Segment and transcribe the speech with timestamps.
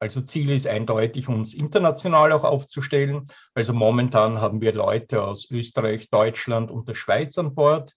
[0.00, 3.26] Also Ziel ist eindeutig, uns international auch aufzustellen.
[3.54, 7.94] Also momentan haben wir Leute aus Österreich, Deutschland und der Schweiz an Bord.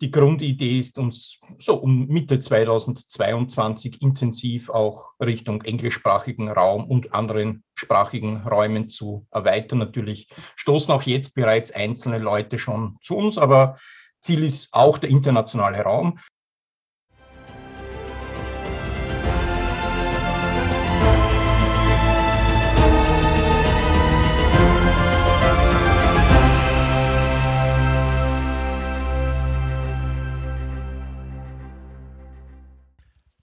[0.00, 7.62] Die Grundidee ist, uns so um Mitte 2022 intensiv auch Richtung englischsprachigen Raum und anderen
[7.74, 9.78] sprachigen Räumen zu erweitern.
[9.78, 13.78] Natürlich stoßen auch jetzt bereits einzelne Leute schon zu uns, aber
[14.20, 16.18] Ziel ist auch der internationale Raum.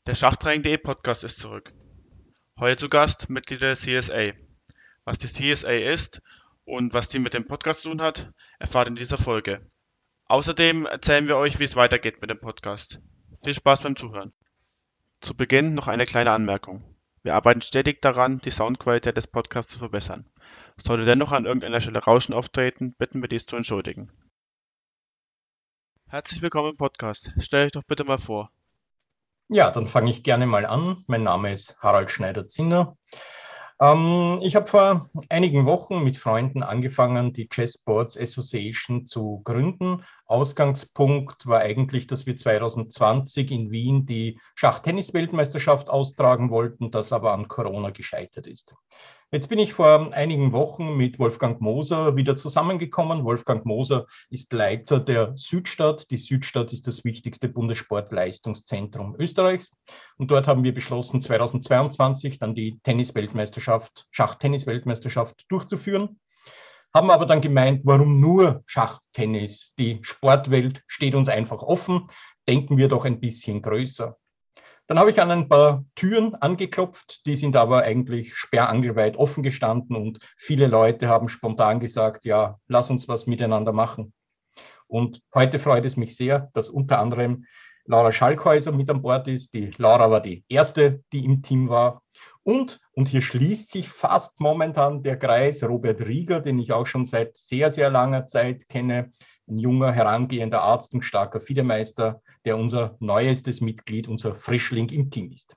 [0.09, 1.71] Der Schachtraining.de Podcast ist zurück.
[2.57, 4.31] Heute zu Gast Mitglieder der CSA.
[5.03, 6.23] Was die CSA ist
[6.65, 9.69] und was die mit dem Podcast zu tun hat, erfahrt in dieser Folge.
[10.25, 13.03] Außerdem erzählen wir euch, wie es weitergeht mit dem Podcast.
[13.43, 14.33] Viel Spaß beim Zuhören.
[15.21, 16.83] Zu Beginn noch eine kleine Anmerkung.
[17.21, 20.25] Wir arbeiten stetig daran, die Soundqualität des Podcasts zu verbessern.
[20.77, 24.11] Sollte dennoch an irgendeiner Stelle Rauschen auftreten, bitten wir dies zu entschuldigen.
[26.07, 27.31] Herzlich willkommen im Podcast.
[27.37, 28.51] Stellt euch doch bitte mal vor.
[29.51, 31.03] Ja, dann fange ich gerne mal an.
[31.07, 32.95] Mein Name ist Harald Schneider-Zinner.
[33.81, 40.03] Ähm, ich habe vor einigen Wochen mit Freunden angefangen, die Chess Boards Association zu gründen.
[40.27, 47.47] Ausgangspunkt war eigentlich, dass wir 2020 in Wien die Schachtennis-Weltmeisterschaft austragen wollten, das aber an
[47.47, 48.75] Corona gescheitert ist.
[49.31, 53.23] Jetzt bin ich vor einigen Wochen mit Wolfgang Moser wieder zusammengekommen.
[53.23, 56.09] Wolfgang Moser ist Leiter der Südstadt.
[56.09, 59.77] Die Südstadt ist das wichtigste Bundessportleistungszentrum Österreichs.
[60.17, 66.19] Und dort haben wir beschlossen, 2022 dann die Tennisweltmeisterschaft, Schachtennis-Weltmeisterschaft durchzuführen.
[66.91, 69.75] Haben aber dann gemeint, warum nur Schachtennis?
[69.77, 72.07] Die Sportwelt steht uns einfach offen.
[72.47, 74.17] Denken wir doch ein bisschen größer.
[74.89, 79.95] Dann habe ich an ein paar Türen angeklopft, die sind aber eigentlich sperrangelweit offen gestanden
[79.95, 84.13] und viele Leute haben spontan gesagt, ja, lass uns was miteinander machen.
[84.87, 87.45] Und heute freut es mich sehr, dass unter anderem
[87.85, 89.53] Laura Schalkhäuser mit an Bord ist.
[89.53, 92.01] Die Laura war die erste, die im Team war.
[92.41, 97.05] Und, und hier schließt sich fast momentan der Kreis, Robert Rieger, den ich auch schon
[97.05, 99.11] seit sehr, sehr langer Zeit kenne,
[99.47, 105.31] ein junger, herangehender Arzt und starker Fiedemeister, der unser neuestes Mitglied, unser Frischling im Team
[105.31, 105.55] ist.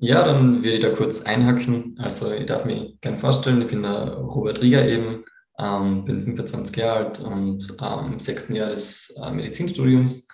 [0.00, 1.96] Ja, dann würde ich da kurz einhacken.
[1.98, 5.24] Also ich darf mich gerne vorstellen, ich bin der Robert Rieger eben,
[5.58, 10.28] ähm, bin 25 Jahre alt und ähm, im sechsten Jahr des äh, Medizinstudiums.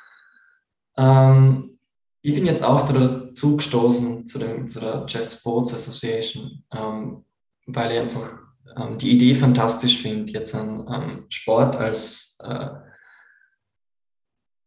[0.98, 1.78] Ähm,
[2.20, 7.24] ich bin jetzt auch dazu gestoßen zu, dem, zu der Jazz Sports Association, ähm,
[7.66, 8.38] weil ich einfach
[8.76, 12.68] ähm, die Idee fantastisch finde, jetzt einen ähm, Sport als äh,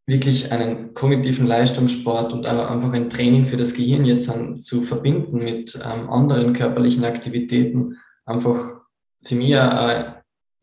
[0.08, 5.40] wirklich einen kognitiven Leistungssport und einfach ein Training für das Gehirn jetzt an, zu verbinden
[5.40, 8.78] mit ähm, anderen körperlichen Aktivitäten, einfach
[9.24, 10.06] für mich äh,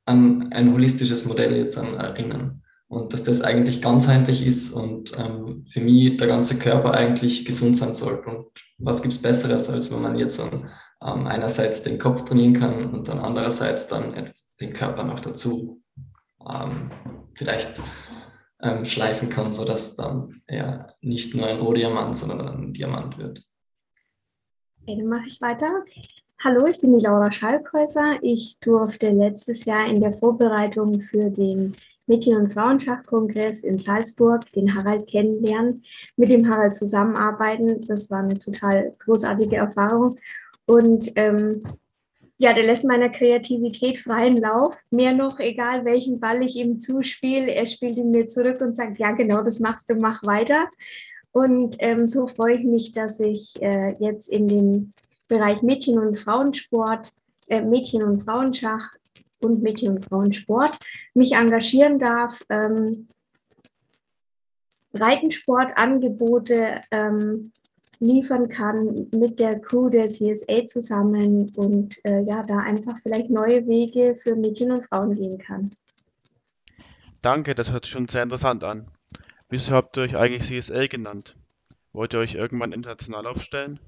[0.06, 2.62] an ein holistisches Modell jetzt an erinnern.
[2.88, 7.76] Und dass das eigentlich ganzheitlich ist und ähm, für mich der ganze Körper eigentlich gesund
[7.76, 8.30] sein sollte.
[8.30, 8.46] Und
[8.78, 13.08] was gibt es Besseres, als wenn man jetzt ähm, einerseits den Kopf trainieren kann und
[13.08, 14.30] dann andererseits dann
[14.60, 15.82] den Körper noch dazu
[16.48, 16.90] ähm,
[17.34, 17.80] vielleicht
[18.64, 23.44] ähm, schleifen kann, sodass dann ja nicht nur ein Rohdiamant, sondern ein Diamant wird.
[24.82, 25.68] Okay, dann mache ich weiter.
[26.42, 28.18] Hallo, ich bin die Laura Schalkhäuser.
[28.22, 31.74] Ich durfte letztes Jahr in der Vorbereitung für den
[32.06, 35.84] Mädchen- und Frauenschachkongress in Salzburg den Harald kennenlernen,
[36.16, 37.82] mit dem Harald zusammenarbeiten.
[37.86, 40.18] Das war eine total großartige Erfahrung.
[40.66, 41.62] Und ähm,
[42.38, 44.76] ja, der lässt meiner Kreativität freien Lauf.
[44.90, 48.98] Mehr noch, egal welchen Ball ich ihm zuspiele, er spielt ihn mir zurück und sagt,
[48.98, 50.68] ja, genau, das machst du, mach weiter.
[51.32, 54.94] Und ähm, so freue ich mich, dass ich äh, jetzt in den
[55.28, 57.12] Bereich Mädchen- und Frauensport,
[57.48, 58.90] äh, Mädchen- und Frauenschach
[59.40, 60.78] und Mädchen- und Frauensport
[61.12, 63.08] mich engagieren darf, ähm,
[64.92, 67.52] Breitensportangebote ähm,
[68.00, 73.66] liefern kann mit der Crew der CSA zusammen und äh, ja, da einfach vielleicht neue
[73.66, 75.70] Wege für Mädchen und Frauen gehen kann.
[77.22, 78.88] Danke, das hört sich schon sehr interessant an.
[79.48, 81.36] Wieso habt ihr euch eigentlich CSA genannt?
[81.92, 83.78] Wollt ihr euch irgendwann international aufstellen?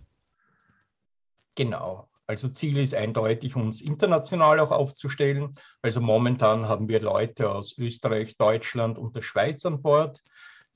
[1.54, 2.08] Genau.
[2.28, 5.54] Also Ziel ist eindeutig, uns international auch aufzustellen.
[5.82, 10.22] Also momentan haben wir Leute aus Österreich, Deutschland und der Schweiz an Bord.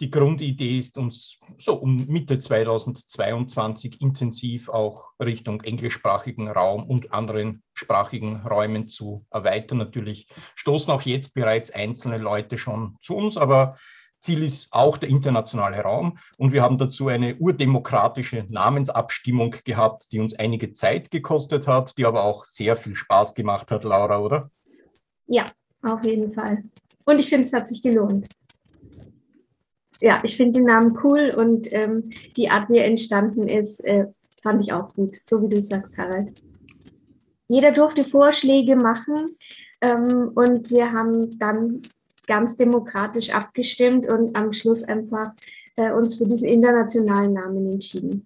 [0.01, 7.63] Die Grundidee ist, uns so um Mitte 2022 intensiv auch Richtung englischsprachigen Raum und anderen
[7.75, 9.77] sprachigen Räumen zu erweitern.
[9.77, 13.77] Natürlich stoßen auch jetzt bereits einzelne Leute schon zu uns, aber
[14.21, 20.21] Ziel ist auch der internationale Raum und wir haben dazu eine urdemokratische Namensabstimmung gehabt, die
[20.21, 24.51] uns einige Zeit gekostet hat, die aber auch sehr viel Spaß gemacht hat, Laura, oder?
[25.27, 25.45] Ja,
[25.83, 26.65] auf jeden Fall.
[27.05, 28.27] Und ich finde, es hat sich gelohnt.
[30.01, 34.07] Ja, ich finde den Namen cool und ähm, die Art, wie er entstanden ist, äh,
[34.43, 36.43] fand ich auch gut, so wie du sagst, Harald.
[37.49, 39.37] Jeder durfte Vorschläge machen
[39.81, 41.83] ähm, und wir haben dann
[42.27, 45.33] ganz demokratisch abgestimmt und am Schluss einfach
[45.77, 48.25] äh, uns für diesen internationalen Namen entschieden.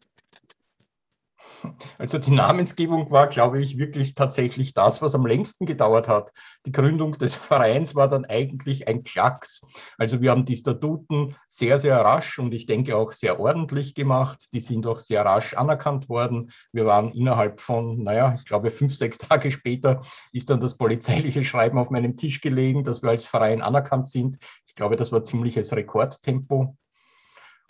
[1.98, 6.32] Also die Namensgebung war, glaube ich, wirklich tatsächlich das, was am längsten gedauert hat.
[6.66, 9.62] Die Gründung des Vereins war dann eigentlich ein Klacks.
[9.98, 14.46] Also wir haben die Statuten sehr, sehr rasch und ich denke auch sehr ordentlich gemacht.
[14.52, 16.50] Die sind auch sehr rasch anerkannt worden.
[16.72, 20.02] Wir waren innerhalb von, naja, ich glaube, fünf, sechs Tage später
[20.32, 24.38] ist dann das polizeiliche Schreiben auf meinem Tisch gelegen, dass wir als Verein anerkannt sind.
[24.66, 26.76] Ich glaube, das war ziemliches Rekordtempo.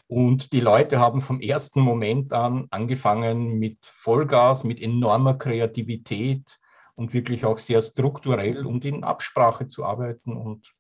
[0.07, 6.59] Und die Leute haben vom ersten Moment an angefangen mit Vollgas, mit enormer Kreativität
[6.95, 10.37] und wirklich auch sehr strukturell und in Absprache zu arbeiten.
[10.37, 10.75] Und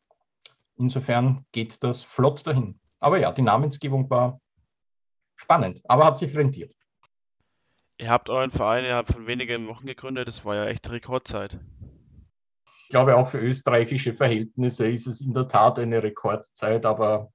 [0.77, 2.79] insofern geht das flott dahin.
[3.01, 4.41] Aber ja, die Namensgebung war
[5.37, 6.75] spannend, aber hat sich rentiert.
[7.99, 10.29] Ihr habt euren Verein innerhalb von wenigen Wochen gegründet.
[10.29, 11.59] Das war ja echt Rekordzeit.
[12.83, 17.33] Ich glaube, auch für österreichische Verhältnisse ist es in der Tat eine Rekordzeit, aber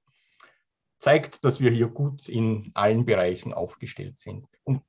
[1.00, 4.46] zeigt, dass wir hier gut in allen Bereichen aufgestellt sind.
[4.62, 4.82] Und,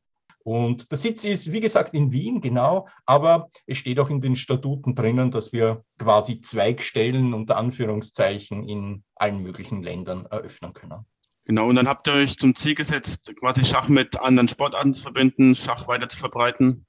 [0.43, 4.35] und der Sitz ist, wie gesagt, in Wien, genau, aber es steht auch in den
[4.35, 11.05] Statuten drinnen, dass wir quasi Zweigstellen unter Anführungszeichen in allen möglichen Ländern eröffnen können.
[11.45, 15.01] Genau, und dann habt ihr euch zum Ziel gesetzt, quasi Schach mit anderen Sportarten zu
[15.01, 16.85] verbinden, Schach weiter zu verbreiten.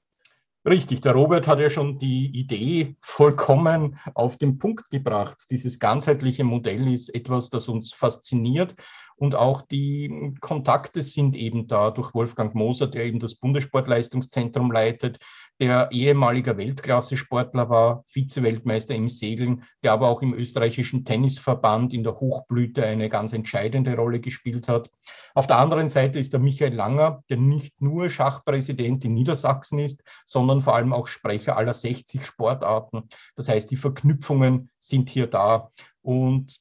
[0.65, 5.43] Richtig, der Robert hat ja schon die Idee vollkommen auf den Punkt gebracht.
[5.49, 8.75] Dieses ganzheitliche Modell ist etwas, das uns fasziniert
[9.15, 15.19] und auch die Kontakte sind eben da durch Wolfgang Moser, der eben das Bundessportleistungszentrum leitet,
[15.59, 22.19] der ehemaliger Weltklasse-Sportler war, Vize-Weltmeister im Segeln, der aber auch im österreichischen Tennisverband in der
[22.19, 24.89] Hochblüte eine ganz entscheidende Rolle gespielt hat.
[25.35, 30.03] Auf der anderen Seite ist der Michael Langer, der nicht nur Schachpräsident in Niedersachsen ist,
[30.25, 33.07] sondern vor allem auch Sprecher aller 60 Sportarten.
[33.35, 35.69] Das heißt, die Verknüpfungen sind hier da.
[36.01, 36.59] Und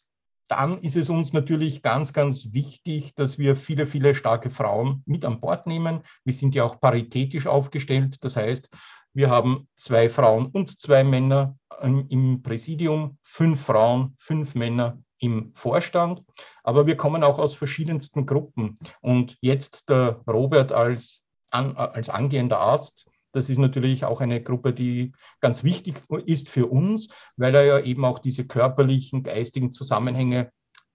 [0.52, 5.24] dann ist es uns natürlich ganz, ganz wichtig, dass wir viele, viele starke Frauen mit
[5.24, 6.02] an Bord nehmen.
[6.24, 8.22] Wir sind ja auch paritätisch aufgestellt.
[8.22, 8.68] Das heißt,
[9.14, 16.22] wir haben zwei Frauen und zwei Männer im Präsidium, fünf Frauen, fünf Männer im Vorstand.
[16.64, 18.78] Aber wir kommen auch aus verschiedensten Gruppen.
[19.00, 25.12] Und jetzt der Robert als, als angehender Arzt das ist natürlich auch eine Gruppe, die
[25.40, 25.96] ganz wichtig
[26.26, 30.52] ist für uns, weil er ja eben auch diese körperlichen, geistigen Zusammenhänge,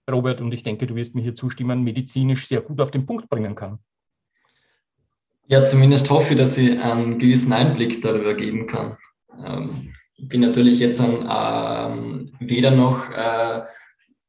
[0.10, 3.30] Robert, und ich denke, du wirst mir hier zustimmen, medizinisch sehr gut auf den Punkt
[3.30, 3.80] bringen kann.
[5.48, 8.98] Ja, zumindest hoffe ich, dass ich einen gewissen Einblick darüber geben kann.
[9.46, 13.62] Ähm, ich bin natürlich jetzt an, ähm, weder noch, äh,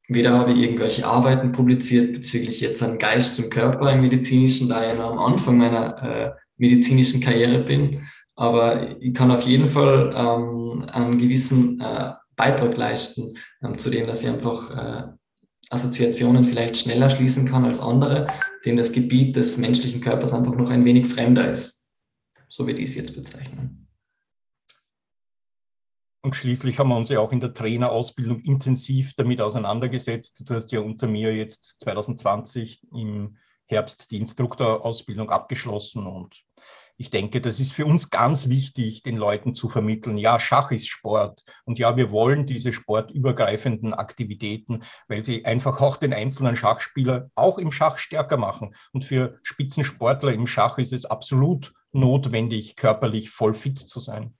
[0.07, 4.85] weder habe ich irgendwelche Arbeiten publiziert bezüglich jetzt an Geist und Körper im Medizinischen, da
[4.85, 8.07] ich am Anfang meiner äh, medizinischen Karriere bin.
[8.35, 14.07] Aber ich kann auf jeden Fall ähm, einen gewissen äh, Beitrag leisten, ähm, zu dem,
[14.07, 15.11] dass ich einfach äh,
[15.69, 18.27] Assoziationen vielleicht schneller schließen kann als andere,
[18.65, 21.93] denen das Gebiet des menschlichen Körpers einfach noch ein wenig fremder ist.
[22.47, 23.87] So würde ich es jetzt bezeichnen.
[26.21, 30.43] Und schließlich haben wir uns ja auch in der Trainerausbildung intensiv damit auseinandergesetzt.
[30.45, 36.43] Du hast ja unter mir jetzt 2020 im Herbst die Instruktorausbildung abgeschlossen und
[36.99, 40.89] ich denke, das ist für uns ganz wichtig, den Leuten zu vermitteln, ja, Schach ist
[40.89, 47.31] Sport und ja, wir wollen diese sportübergreifenden Aktivitäten, weil sie einfach auch den einzelnen Schachspieler
[47.35, 48.75] auch im Schach stärker machen.
[48.91, 54.33] Und für Spitzensportler im Schach ist es absolut notwendig, körperlich voll fit zu sein.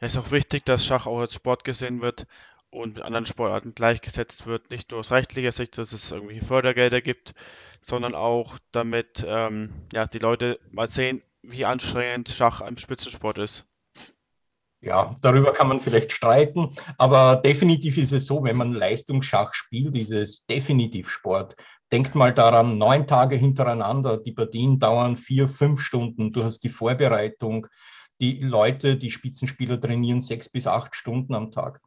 [0.00, 2.26] Es ist auch wichtig, dass Schach auch als Sport gesehen wird
[2.70, 4.68] und mit anderen Sportarten gleichgesetzt wird.
[4.72, 7.34] Nicht nur aus rechtlicher Sicht, dass es irgendwie Fördergelder gibt,
[7.80, 13.66] sondern auch damit ähm, ja, die Leute mal sehen, wie anstrengend Schach ein Spitzensport ist.
[14.80, 19.96] Ja, darüber kann man vielleicht streiten, aber definitiv ist es so, wenn man Leistungsschach spielt,
[19.96, 21.56] ist es definitiv Sport.
[21.90, 26.68] Denkt mal daran, neun Tage hintereinander, die Partien dauern vier, fünf Stunden, du hast die
[26.68, 27.66] Vorbereitung,
[28.20, 31.80] die Leute, die Spitzenspieler trainieren sechs bis acht Stunden am Tag.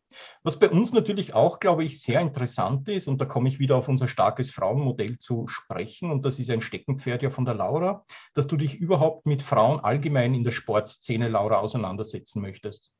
[0.43, 3.75] Was bei uns natürlich auch, glaube ich, sehr interessant ist, und da komme ich wieder
[3.75, 8.05] auf unser starkes Frauenmodell zu sprechen, und das ist ein Steckenpferd ja von der Laura,
[8.33, 12.91] dass du dich überhaupt mit Frauen allgemein in der Sportszene, Laura, auseinandersetzen möchtest.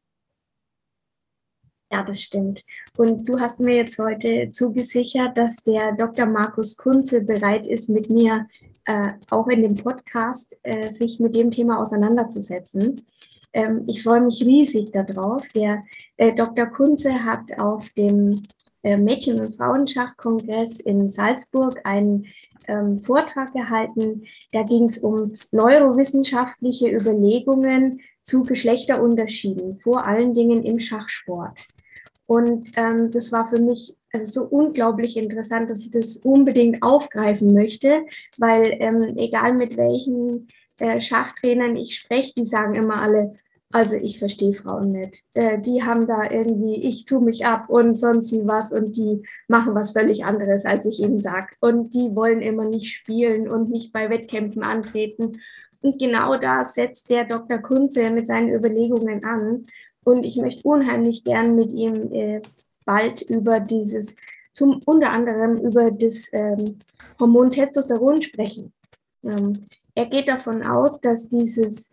[1.89, 2.65] Ja, das stimmt.
[2.97, 6.25] Und du hast mir jetzt heute zugesichert, dass der Dr.
[6.25, 8.47] Markus Kunze bereit ist, mit mir
[8.83, 13.05] äh, auch in dem Podcast äh, sich mit dem Thema auseinanderzusetzen.
[13.57, 15.47] Ähm, ich freue mich riesig darauf.
[15.49, 15.83] Der
[16.17, 16.67] äh, Dr.
[16.67, 18.43] Kunze hat auf dem
[18.83, 22.27] äh, Mädchen- und Frauenschachkongress in Salzburg einen
[22.67, 24.25] ähm, Vortrag gehalten.
[24.51, 31.65] Da ging es um neurowissenschaftliche Überlegungen zu Geschlechterunterschieden, vor allen Dingen im Schachsport.
[32.27, 37.53] Und ähm, das war für mich also so unglaublich interessant, dass ich das unbedingt aufgreifen
[37.53, 38.05] möchte,
[38.37, 40.47] weil ähm, egal mit welchen
[40.79, 43.33] äh, Schachtrainern ich spreche, die sagen immer alle,
[43.71, 45.23] also ich verstehe Frauen nicht.
[45.33, 49.23] Äh, die haben da irgendwie, ich tue mich ab und sonst wie was und die
[49.47, 51.47] machen was völlig anderes, als ich ihnen sage.
[51.59, 55.41] Und die wollen immer nicht spielen und nicht bei Wettkämpfen antreten.
[55.81, 57.57] Und genau da setzt der Dr.
[57.59, 59.65] Kunze mit seinen Überlegungen an.
[60.05, 62.41] Und ich möchte unheimlich gern mit ihm äh,
[62.85, 64.15] bald über dieses,
[64.53, 66.79] zum unter anderem über das ähm,
[67.19, 68.71] Hormon Testosteron sprechen.
[69.23, 71.89] Ähm, er geht davon aus, dass dieses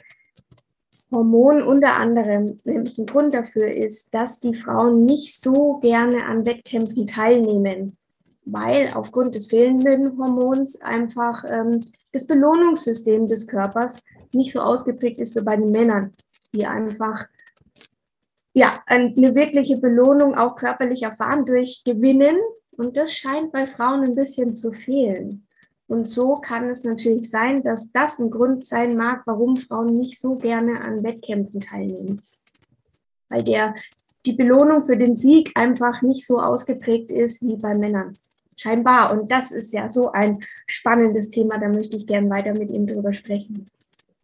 [1.14, 6.44] Hormon unter anderem nämlich ein Grund dafür ist, dass die Frauen nicht so gerne an
[6.44, 7.96] Wettkämpfen teilnehmen,
[8.44, 11.80] weil aufgrund des fehlenden Hormons einfach ähm,
[12.12, 14.02] das Belohnungssystem des Körpers
[14.32, 16.12] nicht so ausgeprägt ist wie bei den Männern,
[16.54, 17.26] die einfach
[18.52, 22.36] ja, eine wirkliche Belohnung auch körperlich erfahren durch Gewinnen.
[22.76, 25.46] Und das scheint bei Frauen ein bisschen zu fehlen.
[25.86, 30.18] Und so kann es natürlich sein, dass das ein Grund sein mag, warum Frauen nicht
[30.18, 32.22] so gerne an Wettkämpfen teilnehmen.
[33.28, 33.74] Weil der,
[34.24, 38.16] die Belohnung für den Sieg einfach nicht so ausgeprägt ist wie bei Männern.
[38.56, 39.12] Scheinbar.
[39.12, 42.86] Und das ist ja so ein spannendes Thema, da möchte ich gerne weiter mit ihm
[42.86, 43.68] drüber sprechen.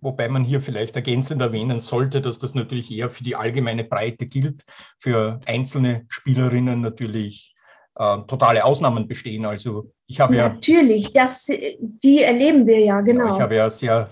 [0.01, 4.27] Wobei man hier vielleicht ergänzend erwähnen sollte, dass das natürlich eher für die allgemeine Breite
[4.27, 4.65] gilt,
[4.99, 7.55] für einzelne Spielerinnen natürlich
[7.97, 9.45] äh, totale Ausnahmen bestehen.
[9.45, 10.49] Also ich habe ja.
[10.49, 13.35] Natürlich, das, die erleben wir ja, genau.
[13.35, 14.09] Ich habe ja sehr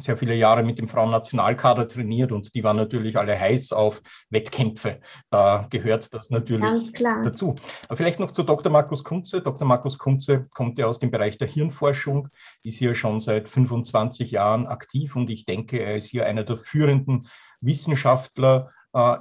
[0.00, 5.00] sehr viele Jahre mit dem Frauennationalkader trainiert und die waren natürlich alle heiß auf Wettkämpfe.
[5.30, 6.92] Da gehört das natürlich
[7.22, 7.54] dazu.
[7.88, 8.70] Aber vielleicht noch zu Dr.
[8.70, 9.42] Markus Kunze.
[9.42, 9.66] Dr.
[9.66, 12.28] Markus Kunze kommt ja aus dem Bereich der Hirnforschung,
[12.62, 16.56] ist hier schon seit 25 Jahren aktiv und ich denke, er ist hier einer der
[16.56, 17.28] führenden
[17.60, 18.70] Wissenschaftler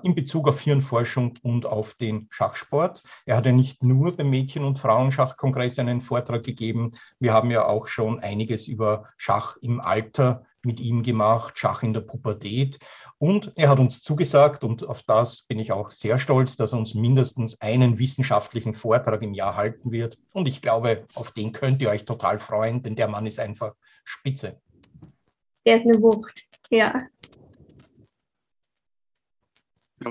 [0.04, 3.04] in Bezug auf Hirnforschung und auf den Schachsport.
[3.26, 6.92] Er hat ja nicht nur beim Mädchen- und Frauenschachkongress einen Vortrag gegeben.
[7.20, 11.94] Wir haben ja auch schon einiges über Schach im Alter mit ihm gemacht, Schach in
[11.94, 12.80] der Pubertät.
[13.20, 16.80] Und er hat uns zugesagt, und auf das bin ich auch sehr stolz, dass er
[16.80, 20.18] uns mindestens einen wissenschaftlichen Vortrag im Jahr halten wird.
[20.34, 23.74] Und ich glaube, auf den könnt ihr euch total freuen, denn der Mann ist einfach
[24.04, 24.62] spitze.
[25.64, 26.94] Er ist eine Wucht, ja.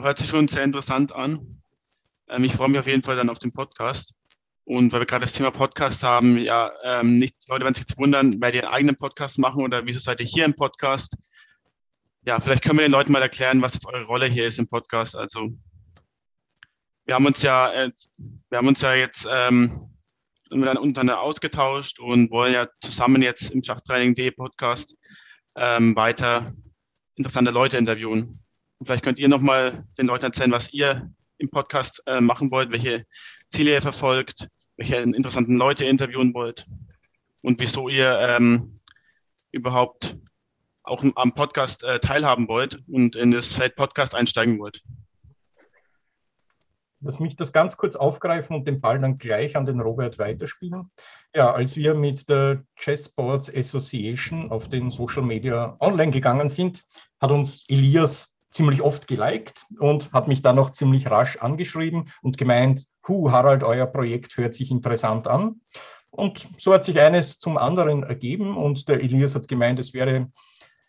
[0.03, 1.63] Hört sich schon sehr interessant an.
[2.29, 4.15] Ähm, ich freue mich auf jeden Fall dann auf den Podcast.
[4.65, 8.41] Und weil wir gerade das Thema Podcast haben, ja, ähm, nicht, Leute werden sich wundern,
[8.41, 11.17] weil die einen eigenen Podcast machen oder wieso seid ihr hier im Podcast?
[12.27, 14.67] Ja, vielleicht können wir den Leuten mal erklären, was jetzt eure Rolle hier ist im
[14.67, 15.15] Podcast.
[15.15, 15.53] Also,
[17.05, 17.93] wir haben uns ja, äh,
[18.51, 19.91] wir haben uns ja jetzt ähm,
[20.51, 24.97] untereinander ausgetauscht und wollen ja zusammen jetzt im Schachtraining.de Podcast
[25.55, 26.55] ähm, weiter
[27.15, 28.41] interessante Leute interviewen.
[28.83, 33.07] Vielleicht könnt ihr nochmal den Leuten erzählen, was ihr im Podcast äh, machen wollt, welche
[33.49, 36.67] Ziele ihr verfolgt, welche interessanten Leute interviewen wollt
[37.43, 38.81] und wieso ihr ähm,
[39.51, 40.19] überhaupt
[40.83, 44.83] auch am Podcast äh, teilhaben wollt und in das Feld Podcast einsteigen wollt.
[47.01, 50.91] Lass mich das ganz kurz aufgreifen und den Ball dann gleich an den Robert weiterspielen.
[51.35, 56.85] Ja, als wir mit der Chessboards Association auf den Social Media online gegangen sind,
[57.21, 62.39] hat uns Elias ziemlich oft geliked und hat mich dann noch ziemlich rasch angeschrieben und
[62.39, 65.61] gemeint, Hu, Harald, euer Projekt hört sich interessant an.
[66.11, 70.31] Und so hat sich eines zum anderen ergeben und der Elias hat gemeint, es wäre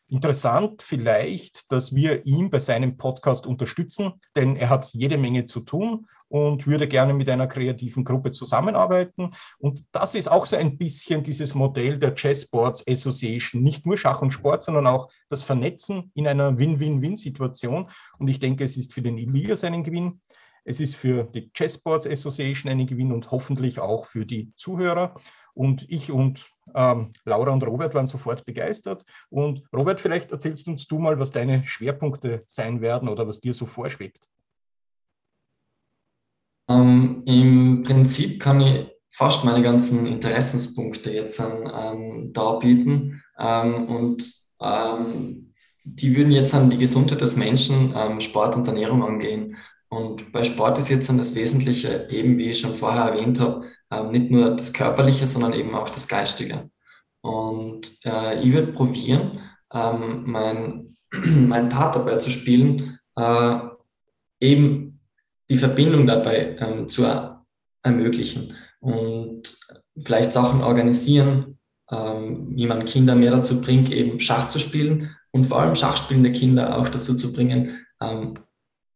[0.08, 5.60] interessant vielleicht, dass wir ihn bei seinem Podcast unterstützen, denn er hat jede Menge zu
[5.60, 9.32] tun und würde gerne mit einer kreativen Gruppe zusammenarbeiten.
[9.60, 14.22] Und das ist auch so ein bisschen dieses Modell der Chessboards Association, nicht nur Schach
[14.22, 17.90] und Sport, sondern auch das Vernetzen in einer Win-Win-Win-Situation.
[18.18, 20.22] Und ich denke, es ist für den Elias ein Gewinn,
[20.70, 25.16] es ist für die Chessboards Association ein Gewinn und hoffentlich auch für die Zuhörer.
[25.54, 29.06] Und ich und ähm, Laura und Robert waren sofort begeistert.
[29.30, 33.54] Und Robert, vielleicht erzählst uns du mal, was deine Schwerpunkte sein werden oder was dir
[33.54, 34.28] so vorschwebt.
[36.70, 43.24] Ähm, Im Prinzip kann ich fast meine ganzen Interessenspunkte jetzt an, ähm, darbieten.
[43.40, 44.24] Ähm, und
[44.62, 49.56] ähm, die würden jetzt an die Gesundheit des Menschen, Sport und Ernährung angehen.
[49.88, 53.66] Und bei Sport ist jetzt dann das Wesentliche, eben wie ich schon vorher erwähnt habe,
[54.12, 56.70] nicht nur das Körperliche, sondern eben auch das Geistige.
[57.22, 59.40] Und äh, ich würde probieren,
[59.74, 63.60] ähm, mein, mein Part dabei zu spielen, äh,
[64.40, 64.97] eben
[65.50, 67.06] die Verbindung dabei ähm, zu
[67.84, 69.58] ermöglichen und
[69.98, 71.58] vielleicht Sachen organisieren,
[71.92, 76.32] ähm, wie man Kinder mehr dazu bringt, eben Schach zu spielen und vor allem schachspielende
[76.32, 78.40] Kinder auch dazu zu bringen, ähm,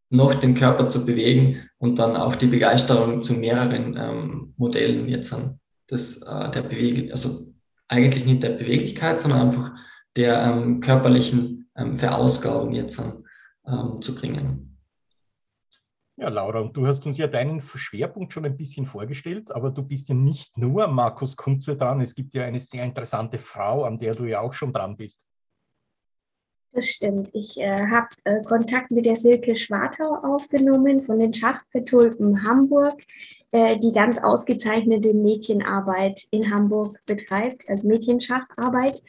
[0.10, 5.34] noch den Körper zu bewegen und dann auch die Begeisterung zu mehreren ähm, Modellen jetzt
[5.34, 7.54] an das, äh, der Bewegung, also
[7.88, 9.72] eigentlich nicht der Beweglichkeit, sondern einfach
[10.16, 13.24] der ähm, körperlichen ähm, Verausgabung jetzt an,
[13.66, 14.71] ähm, zu bringen.
[16.22, 19.82] Ja, Laura, und du hast uns ja deinen Schwerpunkt schon ein bisschen vorgestellt, aber du
[19.82, 23.98] bist ja nicht nur Markus Kunze dran, es gibt ja eine sehr interessante Frau, an
[23.98, 25.26] der du ja auch schon dran bist.
[26.74, 27.32] Das stimmt.
[27.34, 33.02] Ich äh, habe äh, Kontakt mit der Silke Schwartau aufgenommen von den Schachpetulpen Hamburg,
[33.50, 39.02] äh, die ganz ausgezeichnete Mädchenarbeit in Hamburg betreibt, also Mädchenschacharbeit.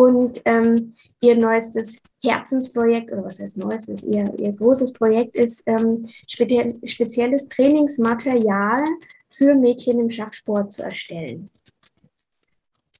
[0.00, 6.06] Und ähm, ihr neuestes Herzensprojekt, oder was heißt neuestes, ihr, ihr großes Projekt ist ähm,
[6.26, 8.82] speziell, spezielles Trainingsmaterial
[9.28, 11.50] für Mädchen im Schachsport zu erstellen.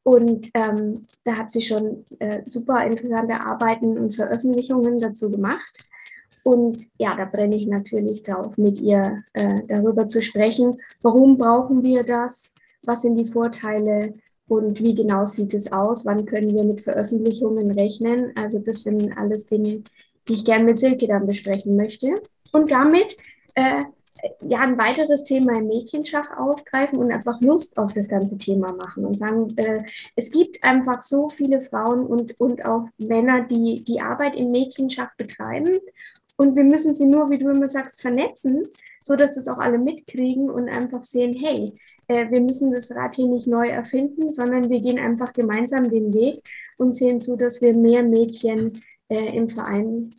[0.03, 5.83] Und ähm, da hat sie schon äh, super interessante Arbeiten und Veröffentlichungen dazu gemacht.
[6.43, 10.77] Und ja, da brenne ich natürlich drauf, mit ihr äh, darüber zu sprechen.
[11.01, 12.53] Warum brauchen wir das?
[12.83, 14.13] Was sind die Vorteile?
[14.51, 16.05] Und wie genau sieht es aus?
[16.05, 18.33] Wann können wir mit Veröffentlichungen rechnen?
[18.35, 19.83] Also das sind alles Dinge,
[20.27, 22.15] die ich gerne mit Silke dann besprechen möchte.
[22.51, 23.17] Und damit
[23.55, 23.85] äh,
[24.41, 29.05] ja ein weiteres Thema im Mädchenschach aufgreifen und einfach Lust auf das ganze Thema machen
[29.07, 29.85] und sagen, äh,
[30.17, 35.15] es gibt einfach so viele Frauen und, und auch Männer, die die Arbeit im Mädchenschach
[35.17, 35.79] betreiben
[36.41, 38.67] und wir müssen sie nur, wie du immer sagst, vernetzen,
[39.03, 41.75] so dass das auch alle mitkriegen und einfach sehen, hey,
[42.11, 46.13] äh, wir müssen das Rad hier nicht neu erfinden, sondern wir gehen einfach gemeinsam den
[46.13, 46.43] Weg
[46.77, 48.73] und sehen zu, dass wir mehr Mädchen
[49.09, 50.11] äh, im Verein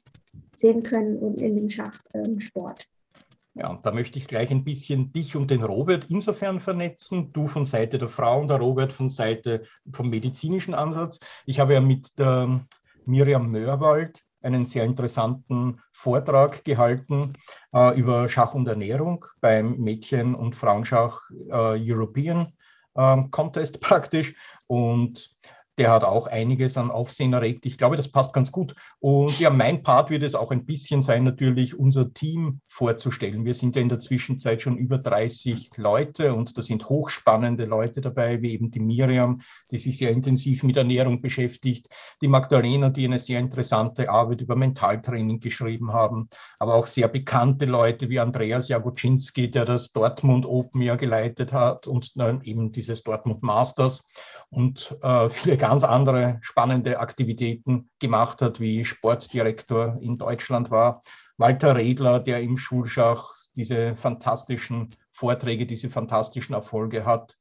[0.55, 2.87] sehen können und in dem Schachsport.
[2.87, 7.33] Ähm, ja, und da möchte ich gleich ein bisschen dich und den Robert insofern vernetzen.
[7.33, 11.19] Du von Seite der Frau und der Robert von Seite vom medizinischen Ansatz.
[11.45, 12.65] Ich habe ja mit der
[13.05, 17.33] Miriam Mörwald einen sehr interessanten Vortrag gehalten
[17.73, 22.53] äh, über Schach und Ernährung beim Mädchen- und Frauenschach äh, European
[22.95, 24.35] äh, Contest praktisch.
[24.67, 25.35] Und
[25.77, 27.65] der hat auch einiges an Aufsehen erregt.
[27.65, 28.75] Ich glaube, das passt ganz gut.
[28.99, 33.45] Und ja, mein Part wird es auch ein bisschen sein, natürlich unser Team vorzustellen.
[33.45, 38.01] Wir sind ja in der Zwischenzeit schon über 30 Leute und da sind hochspannende Leute
[38.01, 39.35] dabei, wie eben die Miriam,
[39.71, 41.87] die sich sehr intensiv mit Ernährung beschäftigt,
[42.21, 46.29] die Magdalena, die eine sehr interessante Arbeit über Mentaltraining geschrieben haben,
[46.59, 51.87] aber auch sehr bekannte Leute wie Andreas Jagoczynski, der das Dortmund Open ja geleitet hat
[51.87, 52.11] und
[52.43, 54.05] eben dieses Dortmund Masters
[54.51, 61.01] und äh, viele ganz andere spannende Aktivitäten gemacht hat, wie Sportdirektor in Deutschland war.
[61.37, 67.37] Walter Redler, der im Schulschach diese fantastischen Vorträge, diese fantastischen Erfolge hat.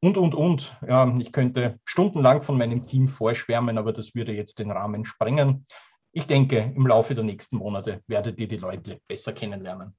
[0.00, 0.76] Und, und, und.
[0.86, 5.66] Ja, ich könnte stundenlang von meinem Team vorschwärmen, aber das würde jetzt den Rahmen sprengen.
[6.12, 9.96] Ich denke, im Laufe der nächsten Monate werdet ihr die Leute besser kennenlernen.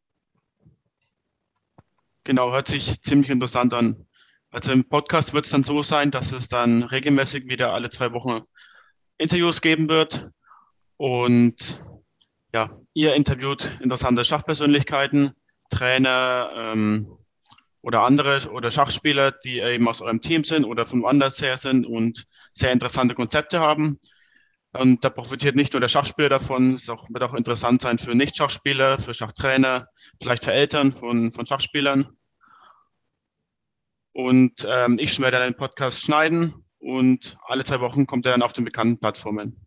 [2.23, 4.07] Genau, hört sich ziemlich interessant an.
[4.55, 8.13] Also im Podcast wird es dann so sein, dass es dann regelmäßig wieder alle zwei
[8.13, 8.39] Wochen
[9.17, 10.29] Interviews geben wird.
[10.95, 11.83] Und
[12.53, 15.31] ja, ihr interviewt interessante Schachpersönlichkeiten,
[15.69, 17.17] Trainer ähm,
[17.81, 21.85] oder andere oder Schachspieler, die eben aus eurem Team sind oder von woanders her sind
[21.85, 23.99] und sehr interessante Konzepte haben.
[24.71, 28.15] Und da profitiert nicht nur der Schachspieler davon, es auch, wird auch interessant sein für
[28.15, 29.89] Nicht-Schachspieler, für Schachtrainer,
[30.23, 32.15] vielleicht für Eltern von, von Schachspielern.
[34.15, 38.43] Und ähm, ich werde dann den Podcast schneiden und alle zwei Wochen kommt er dann
[38.43, 39.59] auf den bekannten Plattformen.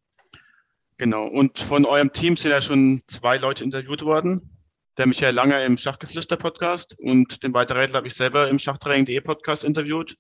[0.97, 1.27] Genau.
[1.27, 4.59] Und von eurem Team sind ja schon zwei Leute interviewt worden.
[4.97, 9.65] Der Michael Langer im Schachgeflüster-Podcast und den Walter Rädler habe ich selber im Schachtraining.de Podcast
[9.65, 10.17] interviewt.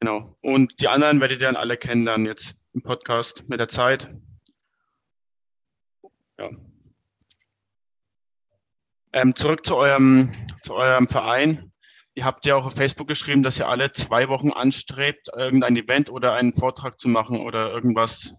[0.00, 0.34] Genau.
[0.40, 4.10] Und die anderen werdet ihr dann alle kennen dann jetzt im Podcast mit der Zeit.
[6.38, 6.48] Ja.
[9.12, 11.69] Ähm, zurück zu eurem, zu eurem Verein.
[12.14, 16.10] Ihr habt ja auch auf Facebook geschrieben, dass ihr alle zwei Wochen anstrebt, irgendein Event
[16.10, 18.34] oder einen Vortrag zu machen oder irgendwas,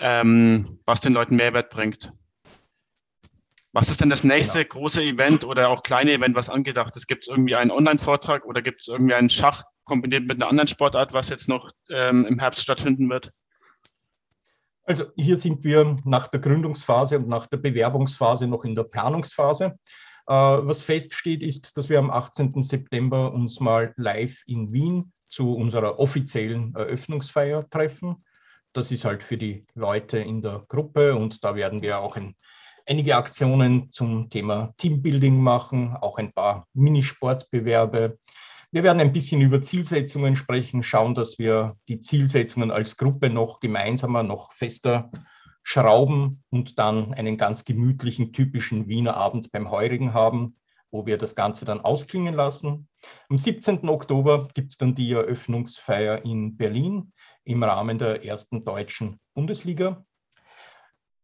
[0.00, 2.12] ähm, was den Leuten Mehrwert bringt.
[3.74, 4.80] Was ist denn das nächste genau.
[4.80, 7.06] große Event oder auch kleine Event, was angedacht ist?
[7.06, 10.68] Gibt es irgendwie einen Online-Vortrag oder gibt es irgendwie einen Schach kombiniert mit einer anderen
[10.68, 13.32] Sportart, was jetzt noch ähm, im Herbst stattfinden wird?
[14.84, 19.78] Also hier sind wir nach der Gründungsphase und nach der Bewerbungsphase noch in der Planungsphase.
[20.26, 22.62] Äh, was feststeht, ist, dass wir am 18.
[22.62, 28.24] September uns mal live in Wien zu unserer offiziellen Eröffnungsfeier treffen.
[28.72, 32.36] Das ist halt für die Leute in der Gruppe und da werden wir auch ein,
[32.86, 38.18] einige Aktionen zum Thema Teambuilding machen, auch ein paar Minisportbewerbe.
[38.70, 43.60] Wir werden ein bisschen über Zielsetzungen sprechen, schauen, dass wir die Zielsetzungen als Gruppe noch
[43.60, 45.10] gemeinsamer, noch fester
[45.62, 50.56] schrauben und dann einen ganz gemütlichen, typischen Wiener Abend beim Heurigen haben,
[50.90, 52.88] wo wir das Ganze dann ausklingen lassen.
[53.28, 53.88] Am 17.
[53.88, 57.12] Oktober gibt es dann die Eröffnungsfeier in Berlin
[57.44, 60.04] im Rahmen der ersten deutschen Bundesliga.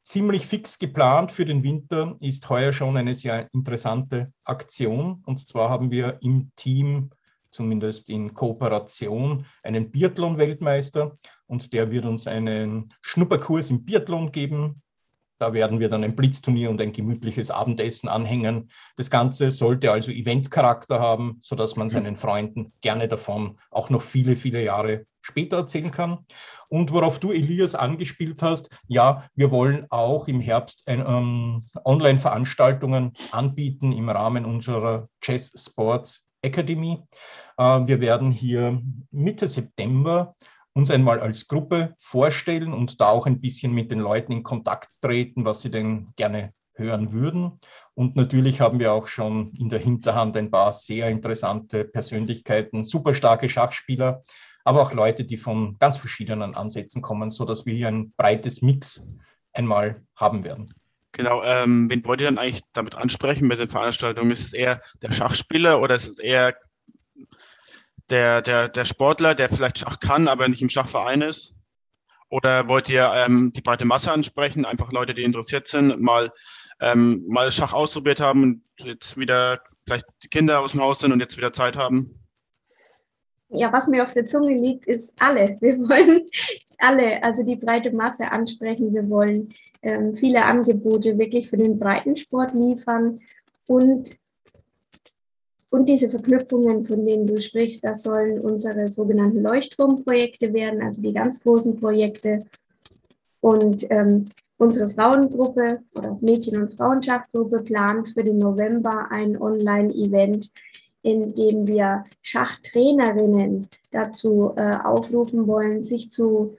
[0.03, 5.22] Ziemlich fix geplant für den Winter ist heuer schon eine sehr interessante Aktion.
[5.27, 7.11] Und zwar haben wir im Team
[7.50, 14.82] zumindest in Kooperation, einen Biathlon-Weltmeister und der wird uns einen Schnupperkurs im Biathlon geben.
[15.38, 18.70] Da werden wir dann ein Blitzturnier und ein gemütliches Abendessen anhängen.
[18.96, 24.34] Das Ganze sollte also Eventcharakter haben, sodass man seinen Freunden gerne davon auch noch viele,
[24.34, 26.26] viele Jahre später erzählen kann.
[26.68, 33.92] Und worauf du, Elias, angespielt hast, ja, wir wollen auch im Herbst ähm, Online-Veranstaltungen anbieten
[33.92, 37.03] im Rahmen unserer Chess Sports Academy.
[37.57, 40.35] Äh, wir werden hier Mitte September
[40.72, 45.01] uns einmal als Gruppe vorstellen und da auch ein bisschen mit den Leuten in Kontakt
[45.03, 47.59] treten, was sie denn gerne hören würden.
[47.94, 53.12] Und natürlich haben wir auch schon in der Hinterhand ein paar sehr interessante Persönlichkeiten, super
[53.12, 54.22] starke Schachspieler,
[54.64, 59.05] aber auch Leute, die von ganz verschiedenen Ansätzen kommen, sodass wir hier ein breites Mix
[59.53, 60.66] einmal haben werden.
[61.12, 64.31] Genau, ähm, wen wollt ihr dann eigentlich damit ansprechen mit den Veranstaltungen?
[64.31, 66.55] Ist es eher der Schachspieler oder ist es eher
[68.11, 71.55] der, der, der Sportler, der vielleicht Schach kann, aber nicht im Schachverein ist?
[72.31, 76.31] Oder wollt ihr ähm, die breite Masse ansprechen, einfach Leute, die interessiert sind, mal,
[76.81, 81.12] ähm, mal Schach ausprobiert haben und jetzt wieder vielleicht die Kinder aus dem Haus sind
[81.12, 82.21] und jetzt wieder Zeit haben?
[83.51, 85.57] Ja, was mir auf der Zunge liegt, ist alle.
[85.62, 86.27] Wir wollen
[86.77, 88.92] alle, also die breite Masse ansprechen.
[88.92, 89.49] Wir wollen
[89.88, 93.20] ähm, viele Angebote wirklich für den Breitensport liefern
[93.66, 94.18] und
[95.70, 101.12] und diese Verknüpfungen, von denen du sprichst, das sollen unsere sogenannten Leuchtturmprojekte werden, also die
[101.12, 102.38] ganz großen Projekte.
[103.40, 110.51] Und ähm, unsere Frauengruppe oder Mädchen- und Frauenschachgruppe plant für den November ein Online-Event,
[111.03, 116.57] in dem wir Schachtrainerinnen dazu äh, aufrufen wollen, sich zu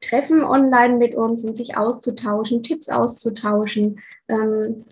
[0.00, 4.84] treffen online mit uns und sich auszutauschen, Tipps auszutauschen, ähm,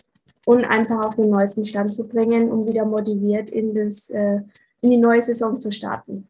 [0.44, 4.40] und einfach auf den neuesten Stand zu bringen, um wieder motiviert in, das, äh,
[4.80, 6.28] in die neue Saison zu starten.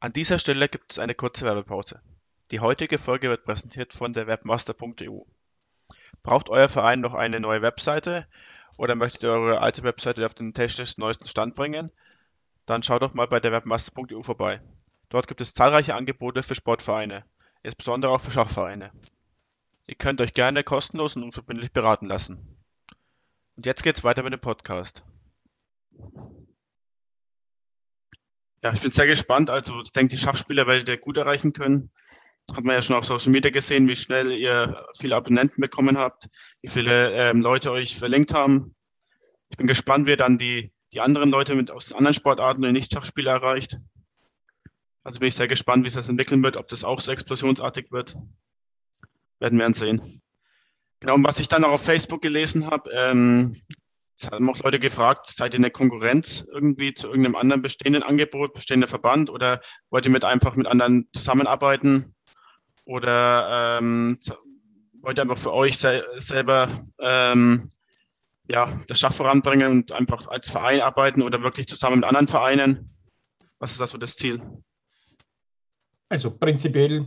[0.00, 2.00] An dieser Stelle gibt es eine kurze Werbepause.
[2.50, 5.20] Die heutige Folge wird präsentiert von der webmaster.eu.
[6.22, 8.26] Braucht euer Verein noch eine neue Webseite
[8.76, 11.90] oder möchtet ihr eure alte Webseite auf den technisch neuesten Stand bringen?
[12.66, 14.60] Dann schaut doch mal bei der webmaster.eu vorbei.
[15.08, 17.24] Dort gibt es zahlreiche Angebote für Sportvereine,
[17.64, 18.92] insbesondere auch für Schachvereine.
[19.86, 22.56] Ihr könnt euch gerne kostenlos und unverbindlich beraten lassen.
[23.56, 25.02] Und jetzt geht's weiter mit dem Podcast.
[28.62, 29.50] Ja, ich bin sehr gespannt.
[29.50, 31.90] Also ich denke, die Schachspieler werdet ihr gut erreichen können.
[32.46, 35.98] Das hat man ja schon auf Social Media gesehen, wie schnell ihr viele Abonnenten bekommen
[35.98, 36.28] habt,
[36.60, 38.74] wie viele ähm, Leute euch verlinkt haben.
[39.48, 42.72] Ich bin gespannt, wie ihr dann die, die anderen Leute mit aus anderen Sportarten und
[42.72, 43.78] Nicht-Schachspieler erreicht.
[45.04, 47.92] Also bin ich sehr gespannt, wie sich das entwickeln wird, ob das auch so explosionsartig
[47.92, 48.16] wird.
[49.38, 50.22] Werden wir dann sehen.
[51.00, 53.60] Genau, und was ich dann auch auf Facebook gelesen habe, ähm,
[54.16, 58.54] es haben auch Leute gefragt, seid ihr eine Konkurrenz irgendwie zu irgendeinem anderen bestehenden Angebot,
[58.54, 62.14] bestehender Verband oder wollt ihr mit einfach mit anderen zusammenarbeiten
[62.84, 64.18] oder ähm,
[65.02, 67.68] wollt ihr einfach für euch se selber ähm,
[68.48, 72.94] ja, das Schach voranbringen und einfach als Verein arbeiten oder wirklich zusammen mit anderen Vereinen?
[73.58, 74.40] Was ist das so das Ziel?
[76.08, 77.06] Also prinzipiell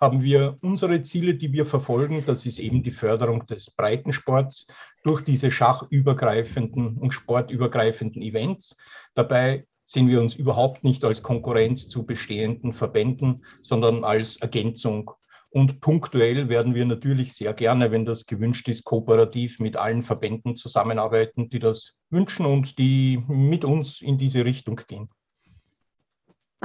[0.00, 2.24] haben wir unsere Ziele, die wir verfolgen.
[2.26, 4.66] Das ist eben die Förderung des Breitensports
[5.04, 8.76] durch diese schachübergreifenden und sportübergreifenden Events.
[9.14, 15.12] Dabei sehen wir uns überhaupt nicht als Konkurrenz zu bestehenden Verbänden, sondern als Ergänzung.
[15.48, 20.56] Und punktuell werden wir natürlich sehr gerne, wenn das gewünscht ist, kooperativ mit allen Verbänden
[20.56, 25.08] zusammenarbeiten, die das wünschen und die mit uns in diese Richtung gehen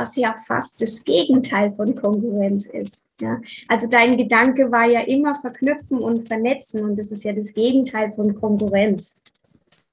[0.01, 3.05] was ja fast das Gegenteil von Konkurrenz ist.
[3.19, 3.39] Ja?
[3.67, 8.11] Also dein Gedanke war ja immer verknüpfen und vernetzen und das ist ja das Gegenteil
[8.11, 9.21] von Konkurrenz.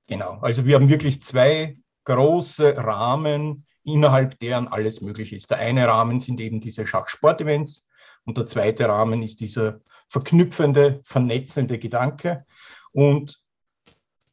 [0.06, 5.50] Genau, also wir haben wirklich zwei große Rahmen, innerhalb deren alles möglich ist.
[5.50, 7.86] Der eine Rahmen sind eben diese Schachsportevents
[8.24, 12.46] Und der zweite Rahmen ist dieser verknüpfende, vernetzende Gedanke.
[12.92, 13.40] Und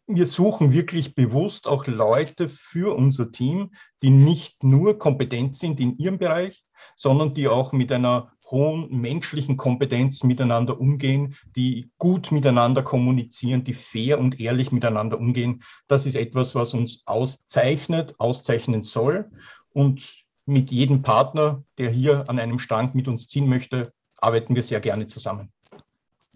[0.08, 3.72] wir suchen wirklich bewusst auch Leute für unser Team,
[4.04, 6.64] die nicht nur kompetent sind in ihrem Bereich,
[6.96, 13.74] sondern die auch mit einer hohen menschlichen Kompetenz miteinander umgehen, die gut miteinander kommunizieren, die
[13.74, 15.64] fair und ehrlich miteinander umgehen.
[15.88, 19.32] Das ist etwas, was uns auszeichnet, auszeichnen soll.
[19.74, 24.64] Und mit jedem Partner, der hier an einem Strang mit uns ziehen möchte, arbeiten wir
[24.64, 25.52] sehr gerne zusammen.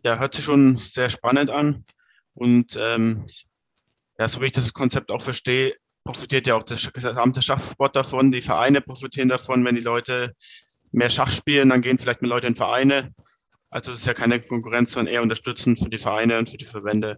[0.04, 1.86] Ja, hört sich schon sehr spannend an.
[2.34, 3.26] Und ähm,
[4.20, 8.32] ja, so wie ich das Konzept auch verstehe, profitiert ja auch der gesamte Schachsport davon.
[8.32, 10.34] Die Vereine profitieren davon, wenn die Leute
[10.92, 13.14] mehr Schach spielen, dann gehen vielleicht mehr Leute in Vereine.
[13.70, 16.66] Also es ist ja keine Konkurrenz, sondern eher unterstützend für die Vereine und für die
[16.66, 17.18] Verbände.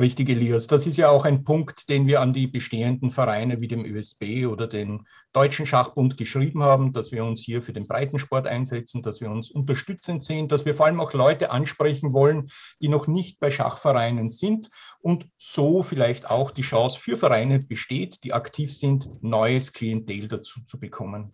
[0.00, 0.68] Richtig, Elias.
[0.68, 4.46] Das ist ja auch ein Punkt, den wir an die bestehenden Vereine wie dem ÖSB
[4.48, 9.20] oder den Deutschen Schachbund geschrieben haben, dass wir uns hier für den Breitensport einsetzen, dass
[9.20, 13.40] wir uns unterstützend sehen, dass wir vor allem auch Leute ansprechen wollen, die noch nicht
[13.40, 19.08] bei Schachvereinen sind und so vielleicht auch die Chance für Vereine besteht, die aktiv sind,
[19.20, 21.32] neues Klientel dazu zu bekommen.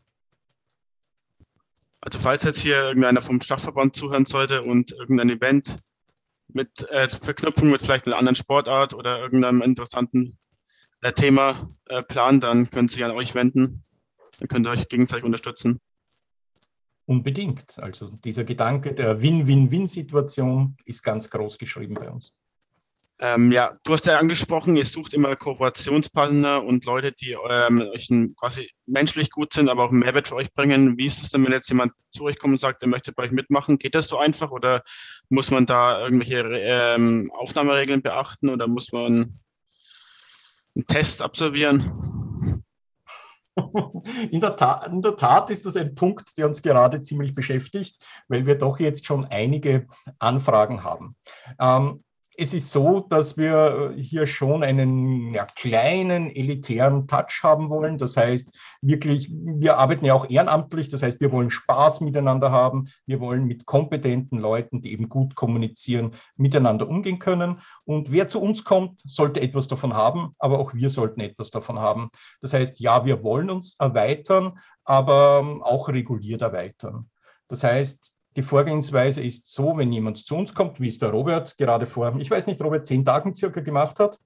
[2.00, 5.76] Also falls jetzt hier irgendeiner vom Schachverband zuhören sollte und irgendein Event
[6.48, 10.38] mit äh, Verknüpfung mit vielleicht einer anderen Sportart oder irgendeinem interessanten
[11.00, 13.84] äh, Thema äh, planen, dann können Sie sich an euch wenden.
[14.38, 15.80] Dann könnt ihr euch gegenseitig unterstützen.
[17.06, 17.78] Unbedingt.
[17.78, 22.34] Also dieser Gedanke der Win-Win-Win-Situation ist ganz groß geschrieben bei uns.
[23.20, 28.08] Ähm, ja, du hast ja angesprochen, ihr sucht immer Kooperationspartner und Leute, die ähm, euch
[28.36, 30.98] quasi menschlich gut sind, aber auch Mehrwert für euch bringen.
[30.98, 33.24] Wie ist es denn, wenn jetzt jemand zu euch kommt und sagt, er möchte bei
[33.24, 33.78] euch mitmachen?
[33.78, 34.82] Geht das so einfach oder
[35.28, 39.40] muss man da irgendwelche ähm, Aufnahmeregeln beachten oder muss man
[40.74, 42.64] einen Test absolvieren?
[44.32, 48.04] In der, Tat, in der, Tat, ist das ein Punkt, der uns gerade ziemlich beschäftigt,
[48.26, 49.86] weil wir doch jetzt schon einige
[50.18, 51.14] Anfragen haben.
[51.60, 52.02] Ähm,
[52.36, 57.98] es ist so, dass wir hier schon einen ja, kleinen elitären Touch haben wollen.
[57.98, 60.88] Das heißt, wirklich, wir arbeiten ja auch ehrenamtlich.
[60.88, 62.88] Das heißt, wir wollen Spaß miteinander haben.
[63.06, 67.60] Wir wollen mit kompetenten Leuten, die eben gut kommunizieren, miteinander umgehen können.
[67.84, 71.78] Und wer zu uns kommt, sollte etwas davon haben, aber auch wir sollten etwas davon
[71.78, 72.10] haben.
[72.40, 77.10] Das heißt, ja, wir wollen uns erweitern, aber auch reguliert erweitern.
[77.48, 81.56] Das heißt, die Vorgehensweise ist so, wenn jemand zu uns kommt, wie es der Robert
[81.56, 84.18] gerade vor, ich weiß nicht, Robert, zehn Tagen circa gemacht hat.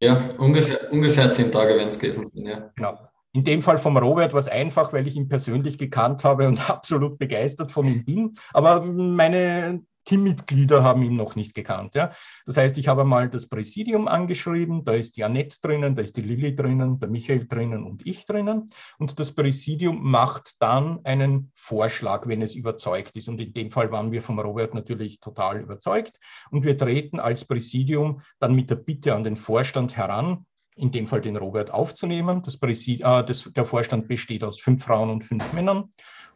[0.00, 2.70] Ja, ungefähr, ungefähr zehn Tage werden es gewesen sein, ja.
[2.76, 2.98] Genau.
[3.32, 6.70] In dem Fall vom Robert war es einfach, weil ich ihn persönlich gekannt habe und
[6.70, 8.34] absolut begeistert von ihm bin.
[8.52, 11.94] Aber meine Teammitglieder haben ihn noch nicht gekannt.
[11.94, 12.12] Ja?
[12.46, 16.16] Das heißt, ich habe mal das Präsidium angeschrieben, da ist die Annette drinnen, da ist
[16.16, 18.70] die Lilly drinnen, der Michael drinnen und ich drinnen.
[18.98, 23.28] Und das Präsidium macht dann einen Vorschlag, wenn es überzeugt ist.
[23.28, 26.18] Und in dem Fall waren wir vom Robert natürlich total überzeugt.
[26.50, 31.06] Und wir treten als Präsidium dann mit der Bitte an den Vorstand heran, in dem
[31.06, 32.42] Fall den Robert aufzunehmen.
[32.42, 35.90] Das äh, das, der Vorstand besteht aus fünf Frauen und fünf Männern.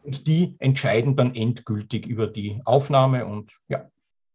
[0.04, 3.24] Und die entscheiden dann endgültig über die Aufnahme.
[3.24, 3.88] Und ja,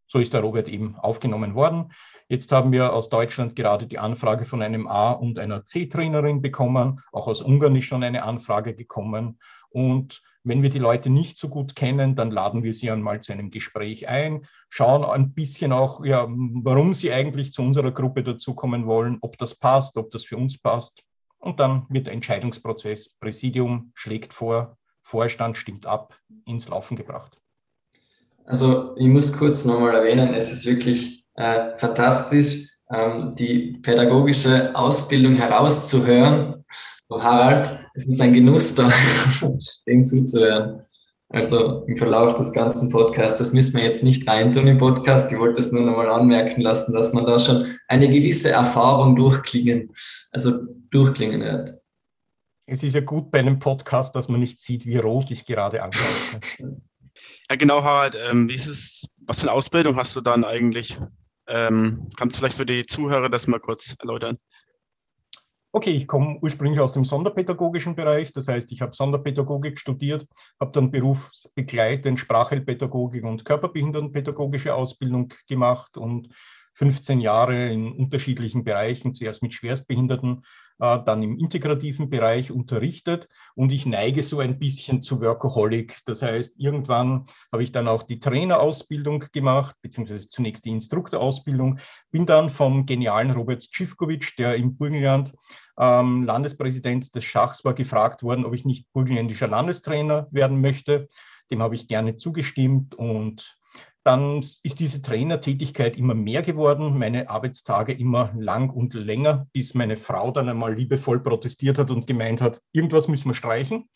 [0.08, 1.92] so ist der Robert eben aufgenommen worden.
[2.28, 7.00] Jetzt haben wir aus Deutschland gerade die Anfrage von einem A- und einer C-Trainerin bekommen.
[7.12, 9.38] Auch aus Ungarn ist schon eine Anfrage gekommen.
[9.68, 13.32] Und wenn wir die Leute nicht so gut kennen, dann laden wir sie einmal zu
[13.32, 18.86] einem Gespräch ein, schauen ein bisschen auch, ja, warum sie eigentlich zu unserer Gruppe dazukommen
[18.86, 21.04] wollen, ob das passt, ob das für uns passt.
[21.38, 24.76] Und dann wird der Entscheidungsprozess, Präsidium schlägt vor,
[25.10, 27.36] Vorstand stimmt ab, ins Laufen gebracht.
[28.44, 35.34] Also ich muss kurz nochmal erwähnen, es ist wirklich äh, fantastisch, ähm, die pädagogische Ausbildung
[35.34, 36.64] herauszuhören.
[37.08, 38.88] Und Harald, es ist ein Genuss da,
[39.88, 40.82] dem zuzuhören.
[41.28, 45.32] Also im Verlauf des ganzen Podcasts, das müssen wir jetzt nicht reintun im Podcast.
[45.32, 49.92] Ich wollte es nur nochmal anmerken lassen, dass man da schon eine gewisse Erfahrung durchklingen,
[50.30, 50.52] also
[50.90, 51.79] durchklingen hört.
[52.72, 55.82] Es ist ja gut bei einem Podcast, dass man nicht sieht, wie rot ich gerade
[55.82, 56.06] anschaue.
[57.50, 58.16] Ja, genau, Harald.
[58.30, 60.98] Ähm, wie ist es, was für eine Ausbildung hast du dann eigentlich?
[61.48, 64.38] Ähm, kannst du vielleicht für die Zuhörer das mal kurz erläutern?
[65.72, 68.32] Okay, ich komme ursprünglich aus dem sonderpädagogischen Bereich.
[68.32, 70.24] Das heißt, ich habe Sonderpädagogik studiert,
[70.60, 76.28] habe dann berufsbegleitend Sprachheilpädagogik und Körperbehindertenpädagogische Ausbildung gemacht und
[76.74, 80.44] 15 Jahre in unterschiedlichen Bereichen, zuerst mit Schwerstbehinderten,
[80.80, 85.98] dann im integrativen Bereich unterrichtet und ich neige so ein bisschen zu Workaholic.
[86.06, 91.78] Das heißt, irgendwann habe ich dann auch die Trainerausbildung gemacht, beziehungsweise zunächst die Instruktorausbildung,
[92.10, 95.34] bin dann vom genialen Robert Civkovic, der im Burgenland
[95.78, 101.08] ähm, Landespräsident des Schachs war, gefragt worden, ob ich nicht burgenländischer Landestrainer werden möchte.
[101.50, 103.59] Dem habe ich gerne zugestimmt und
[104.02, 109.96] dann ist diese Trainertätigkeit immer mehr geworden, meine Arbeitstage immer lang und länger, bis meine
[109.96, 113.88] Frau dann einmal liebevoll protestiert hat und gemeint hat, irgendwas müssen wir streichen.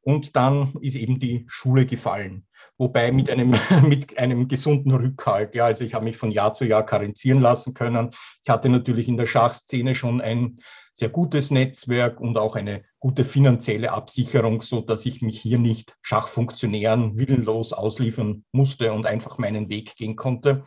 [0.00, 2.46] Und dann ist eben die Schule gefallen.
[2.76, 3.54] Wobei mit einem,
[3.86, 5.54] mit einem gesunden Rückhalt.
[5.54, 8.10] Ja, also ich habe mich von Jahr zu Jahr karenzieren lassen können.
[8.42, 10.56] Ich hatte natürlich in der Schachszene schon ein
[10.94, 15.98] sehr gutes Netzwerk und auch eine gute finanzielle Absicherung, so dass ich mich hier nicht
[16.02, 20.62] Schachfunktionären willenlos ausliefern musste und einfach meinen Weg gehen konnte.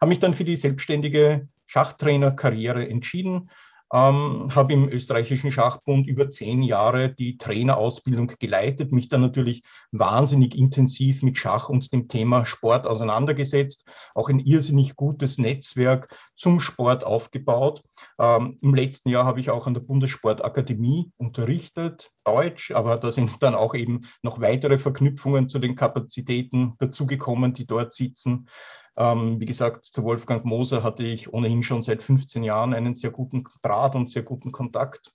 [0.00, 3.50] Habe mich dann für die selbstständige Schachtrainerkarriere entschieden
[3.94, 10.58] ähm, habe im österreichischen Schachbund über zehn Jahre die Trainerausbildung geleitet, mich dann natürlich wahnsinnig
[10.58, 17.04] intensiv mit Schach und dem Thema Sport auseinandergesetzt, auch ein irrsinnig gutes Netzwerk zum Sport
[17.04, 17.84] aufgebaut.
[18.18, 23.42] Ähm, Im letzten Jahr habe ich auch an der Bundessportakademie unterrichtet, Deutsch, aber da sind
[23.44, 28.48] dann auch eben noch weitere Verknüpfungen zu den Kapazitäten dazugekommen, die dort sitzen.
[28.96, 33.10] Ähm, wie gesagt, zu Wolfgang Moser hatte ich ohnehin schon seit 15 Jahren einen sehr
[33.10, 35.12] guten Draht und sehr guten Kontakt.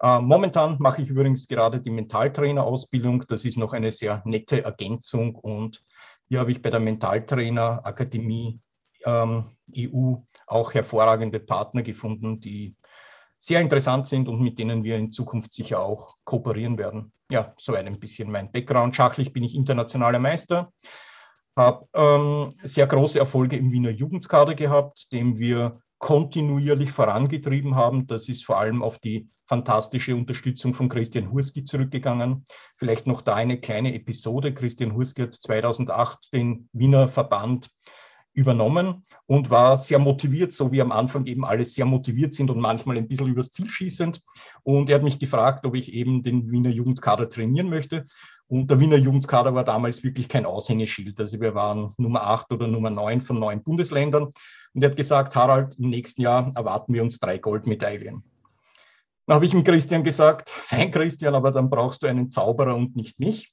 [0.00, 3.24] Äh, momentan mache ich übrigens gerade die Mentaltrainer-Ausbildung.
[3.28, 5.82] Das ist noch eine sehr nette Ergänzung und
[6.28, 8.60] hier habe ich bei der Mentaltrainer Akademie
[9.04, 12.76] ähm, EU auch hervorragende Partner gefunden, die
[13.38, 17.12] sehr interessant sind und mit denen wir in Zukunft sicher auch kooperieren werden.
[17.30, 18.96] Ja, soweit ein bisschen mein Background.
[18.96, 20.72] Schachlich bin ich internationaler Meister
[21.56, 28.06] habe ähm, sehr große Erfolge im Wiener Jugendkader gehabt, dem wir kontinuierlich vorangetrieben haben.
[28.06, 32.44] Das ist vor allem auf die fantastische Unterstützung von Christian Hurski zurückgegangen.
[32.76, 34.52] Vielleicht noch da eine kleine Episode.
[34.52, 37.70] Christian Hurski hat 2008 den Wiener Verband
[38.34, 42.60] übernommen und war sehr motiviert, so wie am Anfang eben alle sehr motiviert sind und
[42.60, 44.20] manchmal ein bisschen übers Ziel schießend.
[44.64, 48.04] Und er hat mich gefragt, ob ich eben den Wiener Jugendkader trainieren möchte.
[48.48, 51.18] Und der Wiener Jugendkader war damals wirklich kein Aushängeschild.
[51.18, 54.24] Also wir waren Nummer 8 oder Nummer 9 von neun Bundesländern.
[54.74, 58.22] Und er hat gesagt, Harald, im nächsten Jahr erwarten wir uns drei Goldmedaillen.
[59.26, 62.96] Dann habe ich ihm Christian gesagt, fein Christian, aber dann brauchst du einen Zauberer und
[62.96, 63.52] nicht mich.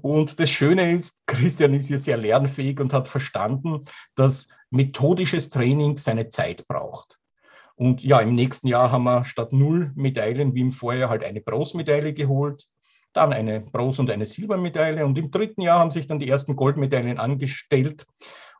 [0.00, 3.84] Und das Schöne ist, Christian ist hier sehr lernfähig und hat verstanden,
[4.16, 7.18] dass methodisches Training seine Zeit braucht.
[7.76, 11.40] Und ja, im nächsten Jahr haben wir statt null Medaillen wie im Vorjahr halt eine
[11.40, 12.66] Bronzemedaille geholt
[13.16, 15.04] dann eine Bronze- und eine Silbermedaille.
[15.04, 18.06] Und im dritten Jahr haben sich dann die ersten Goldmedaillen angestellt.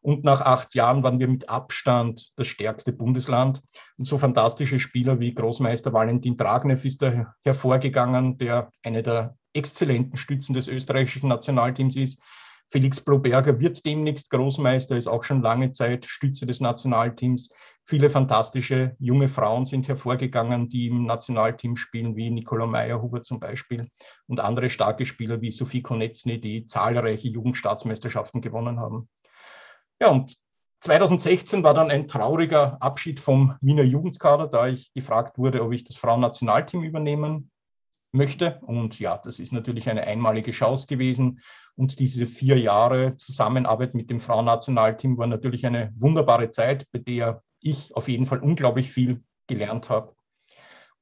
[0.03, 3.63] Und nach acht Jahren waren wir mit Abstand das stärkste Bundesland.
[3.99, 10.17] Und so fantastische Spieler wie Großmeister Valentin Dragnev ist da hervorgegangen, der eine der exzellenten
[10.17, 12.21] Stützen des österreichischen Nationalteams ist.
[12.71, 17.49] Felix Bloberger wird demnächst Großmeister, ist auch schon lange Zeit Stütze des Nationalteams.
[17.89, 23.89] Viele fantastische junge Frauen sind hervorgegangen, die im Nationalteam spielen, wie Nicola Meyerhuber zum Beispiel
[24.27, 29.09] und andere starke Spieler wie Sophie Konetzny, die zahlreiche Jugendstaatsmeisterschaften gewonnen haben.
[30.01, 30.37] Ja, und
[30.81, 35.85] 2016 war dann ein trauriger Abschied vom Wiener Jugendkader, da ich gefragt wurde, ob ich
[35.85, 37.53] das Frauennationalteam übernehmen
[38.11, 38.59] möchte.
[38.63, 41.41] Und ja, das ist natürlich eine einmalige Chance gewesen.
[41.77, 47.43] Und diese vier Jahre Zusammenarbeit mit dem Frauennationalteam war natürlich eine wunderbare Zeit, bei der
[47.69, 50.17] ich auf jeden Fall unglaublich viel gelernt habe.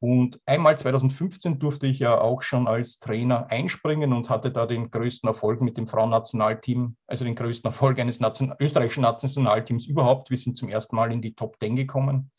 [0.00, 4.90] Und einmal 2015 durfte ich ja auch schon als Trainer einspringen und hatte da den
[4.90, 10.28] größten Erfolg mit dem Frauennationalteam, also den größten Erfolg eines Nation österreichischen Nationalteams überhaupt.
[10.28, 12.30] Wir sind zum ersten Mal in die Top 10 gekommen.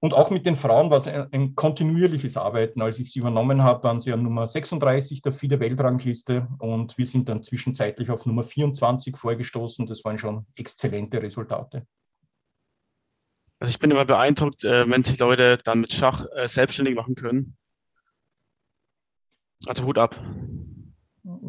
[0.00, 2.82] Und auch mit den Frauen war es ein, ein kontinuierliches Arbeiten.
[2.82, 7.28] Als ich sie übernommen habe, waren sie an Nummer 36 der FIDE-Weltrangliste und wir sind
[7.28, 9.86] dann zwischenzeitlich auf Nummer 24 vorgestoßen.
[9.86, 11.86] Das waren schon exzellente Resultate.
[13.58, 17.14] Also ich bin immer beeindruckt, äh, wenn sich Leute dann mit Schach äh, selbstständig machen
[17.14, 17.56] können.
[19.66, 20.20] Also Hut ab.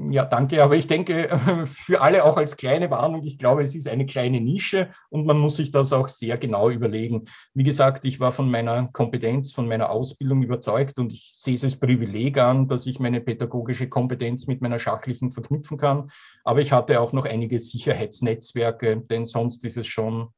[0.09, 0.63] Ja, danke.
[0.63, 1.29] Aber ich denke,
[1.65, 5.37] für alle auch als kleine Warnung, ich glaube, es ist eine kleine Nische und man
[5.37, 7.25] muss sich das auch sehr genau überlegen.
[7.53, 11.63] Wie gesagt, ich war von meiner Kompetenz, von meiner Ausbildung überzeugt und ich sehe es
[11.63, 16.09] als Privileg an, dass ich meine pädagogische Kompetenz mit meiner schachlichen verknüpfen kann.
[16.43, 20.29] Aber ich hatte auch noch einige Sicherheitsnetzwerke, denn sonst ist es schon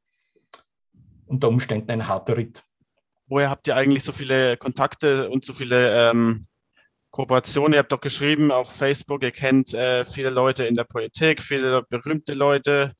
[1.30, 2.64] unter Umständen ein harter Ritt.
[3.26, 6.42] Woher habt ihr eigentlich so viele Kontakte und so viele ähm,
[7.10, 7.74] Kooperationen?
[7.74, 11.84] Ihr habt doch geschrieben auf Facebook, ihr kennt äh, viele Leute in der Politik, viele
[11.84, 12.92] berühmte Leute,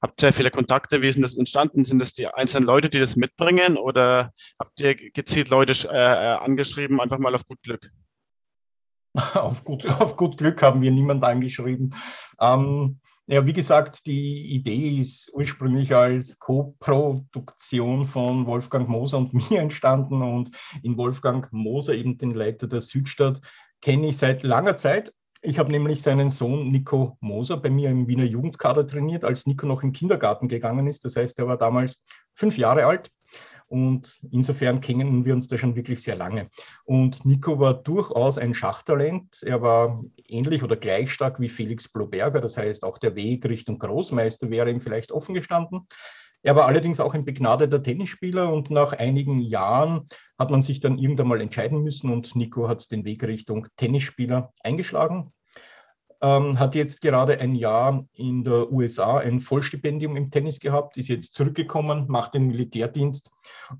[0.00, 1.02] habt sehr viele Kontakte.
[1.02, 1.84] Wie sind das entstanden?
[1.84, 6.36] Sind das die einzelnen Leute, die das mitbringen oder habt ihr gezielt Leute äh, äh
[6.38, 7.90] angeschrieben, einfach mal auf gut Glück?
[9.34, 11.94] Auf gut, auf gut Glück haben wir niemanden angeschrieben.
[12.40, 19.60] Ähm, ja, wie gesagt, die Idee ist ursprünglich als Co-Produktion von Wolfgang Moser und mir
[19.60, 20.50] entstanden und
[20.82, 23.40] in Wolfgang Moser, eben den Leiter der Südstadt,
[23.80, 25.12] kenne ich seit langer Zeit.
[25.40, 29.66] Ich habe nämlich seinen Sohn Nico Moser bei mir im Wiener Jugendkader trainiert, als Nico
[29.66, 31.04] noch den Kindergarten gegangen ist.
[31.04, 32.02] Das heißt, er war damals
[32.34, 33.10] fünf Jahre alt.
[33.68, 36.48] Und insofern kennen wir uns da schon wirklich sehr lange.
[36.84, 39.42] Und Nico war durchaus ein Schachtalent.
[39.42, 42.40] Er war ähnlich oder gleich stark wie Felix Bloberger.
[42.40, 45.86] Das heißt, auch der Weg Richtung Großmeister wäre ihm vielleicht offen gestanden.
[46.42, 50.06] Er war allerdings auch ein begnadeter Tennisspieler und nach einigen Jahren
[50.38, 54.52] hat man sich dann irgendwann mal entscheiden müssen und Nico hat den Weg Richtung Tennisspieler
[54.62, 55.32] eingeschlagen.
[56.24, 61.08] Ähm, hat jetzt gerade ein Jahr in der USA ein Vollstipendium im Tennis gehabt, ist
[61.08, 63.30] jetzt zurückgekommen, macht den Militärdienst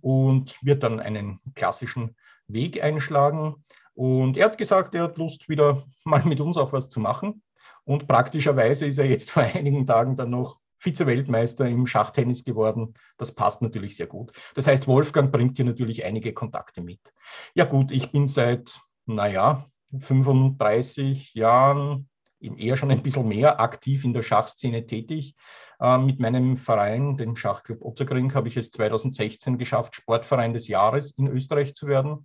[0.02, 2.14] und wird dann einen klassischen
[2.46, 3.64] Weg einschlagen.
[3.94, 7.42] Und er hat gesagt, er hat Lust, wieder mal mit uns auch was zu machen.
[7.84, 12.92] Und praktischerweise ist er jetzt vor einigen Tagen dann noch Vize-Weltmeister im Schachtennis geworden.
[13.16, 14.32] Das passt natürlich sehr gut.
[14.54, 17.00] Das heißt, Wolfgang bringt hier natürlich einige Kontakte mit.
[17.54, 19.64] Ja gut, ich bin seit, naja,
[19.98, 22.10] 35 Jahren,
[22.56, 25.34] eher schon ein bisschen mehr aktiv in der Schachszene tätig.
[25.80, 31.12] Äh, mit meinem Verein, dem Schachclub Otterkring, habe ich es 2016 geschafft, Sportverein des Jahres
[31.12, 32.24] in Österreich zu werden.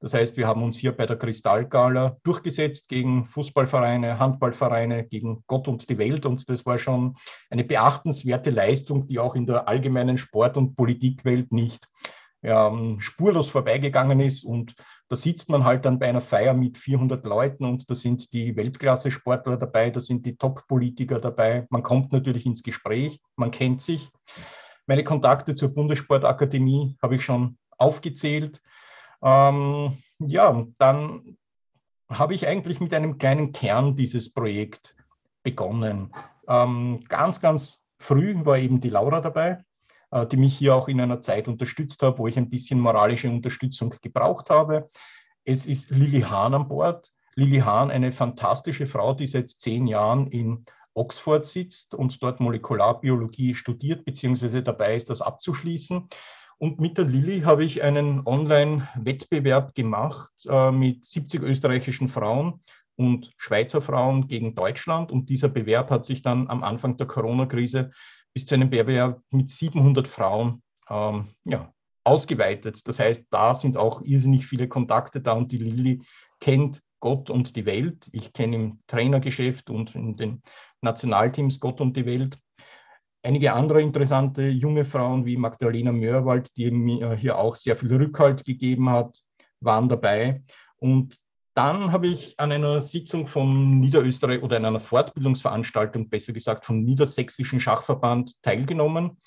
[0.00, 5.66] Das heißt, wir haben uns hier bei der Kristallgala durchgesetzt gegen Fußballvereine, Handballvereine, gegen Gott
[5.66, 6.24] und die Welt.
[6.24, 7.16] Und das war schon
[7.50, 11.88] eine beachtenswerte Leistung, die auch in der allgemeinen Sport- und Politikwelt nicht
[12.42, 14.44] ja, spurlos vorbeigegangen ist.
[14.44, 14.76] Und
[15.08, 18.56] da sitzt man halt dann bei einer Feier mit 400 Leuten und da sind die
[18.56, 21.66] Weltklasse-Sportler dabei, da sind die Top-Politiker dabei.
[21.70, 24.10] Man kommt natürlich ins Gespräch, man kennt sich.
[24.86, 28.60] Meine Kontakte zur Bundessportakademie habe ich schon aufgezählt.
[29.22, 31.36] Ähm, ja, dann
[32.10, 34.94] habe ich eigentlich mit einem kleinen Kern dieses Projekt
[35.42, 36.12] begonnen.
[36.46, 39.64] Ähm, ganz, ganz früh war eben die Laura dabei,
[40.30, 43.94] die mich hier auch in einer Zeit unterstützt hat, wo ich ein bisschen moralische Unterstützung
[44.00, 44.88] gebraucht habe.
[45.44, 47.10] Es ist Lili Hahn an Bord.
[47.34, 53.54] Lili Hahn, eine fantastische Frau, die seit zehn Jahren in Oxford sitzt und dort Molekularbiologie
[53.54, 56.08] studiert, beziehungsweise dabei ist, das abzuschließen.
[56.58, 62.60] Und mit der Lilly habe ich einen Online-Wettbewerb gemacht äh, mit 70 österreichischen Frauen
[62.96, 65.12] und Schweizer Frauen gegen Deutschland.
[65.12, 67.92] Und dieser Bewerb hat sich dann am Anfang der Corona-Krise
[68.38, 71.72] bis zu einem Bewerb mit 700 Frauen ähm, ja,
[72.04, 72.86] ausgeweitet.
[72.86, 76.02] Das heißt, da sind auch irrsinnig viele Kontakte da und die Lilly
[76.38, 78.08] kennt Gott und die Welt.
[78.12, 80.42] Ich kenne im Trainergeschäft und in den
[80.82, 82.38] Nationalteams Gott und die Welt
[83.24, 88.44] einige andere interessante junge Frauen wie Magdalena Mörwald, die mir hier auch sehr viel Rückhalt
[88.44, 89.18] gegeben hat,
[89.58, 90.44] waren dabei.
[90.76, 91.18] Und
[91.58, 96.84] dann habe ich an einer Sitzung vom Niederösterreich oder an einer Fortbildungsveranstaltung, besser gesagt vom
[96.84, 99.20] Niedersächsischen Schachverband teilgenommen.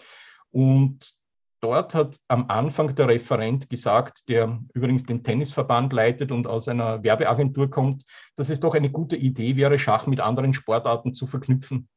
[0.49, 1.11] Und
[1.59, 7.03] dort hat am Anfang der Referent gesagt, der übrigens den Tennisverband leitet und aus einer
[7.03, 8.05] Werbeagentur kommt,
[8.37, 11.89] dass es doch eine gute Idee wäre, Schach mit anderen Sportarten zu verknüpfen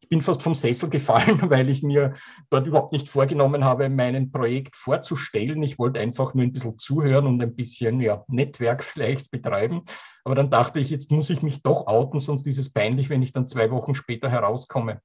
[0.00, 2.14] ich bin fast vom Sessel gefallen, weil ich mir
[2.48, 5.62] dort überhaupt nicht vorgenommen habe, mein Projekt vorzustellen.
[5.62, 9.82] Ich wollte einfach nur ein bisschen zuhören und ein bisschen ja, Netzwerk vielleicht betreiben.
[10.24, 13.22] Aber dann dachte ich, jetzt muss ich mich doch outen, sonst ist es peinlich, wenn
[13.22, 15.00] ich dann zwei Wochen später herauskomme.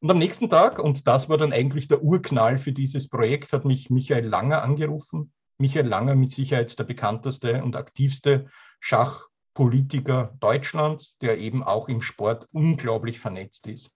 [0.00, 3.64] Und am nächsten Tag, und das war dann eigentlich der Urknall für dieses Projekt, hat
[3.64, 5.32] mich Michael Langer angerufen.
[5.58, 8.46] Michael Langer mit Sicherheit der bekannteste und aktivste
[8.78, 13.95] Schachpolitiker Deutschlands, der eben auch im Sport unglaublich vernetzt ist.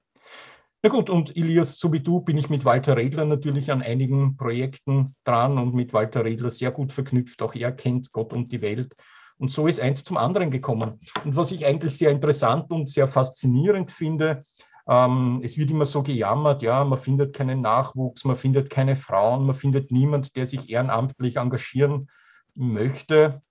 [0.82, 4.38] Na gut, und Elias, so wie du bin ich mit Walter Redler natürlich an einigen
[4.38, 7.42] Projekten dran und mit Walter Redler sehr gut verknüpft.
[7.42, 8.96] Auch er kennt Gott und die Welt.
[9.36, 10.98] Und so ist eins zum anderen gekommen.
[11.24, 14.42] Und was ich eigentlich sehr interessant und sehr faszinierend finde,
[14.88, 19.44] ähm, es wird immer so gejammert, ja, man findet keinen Nachwuchs, man findet keine Frauen,
[19.44, 22.08] man findet niemand, der sich ehrenamtlich engagieren
[22.54, 23.42] möchte.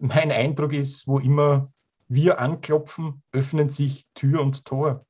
[0.00, 1.72] Mein Eindruck ist, wo immer
[2.08, 5.06] wir anklopfen, öffnen sich Tür und Tor.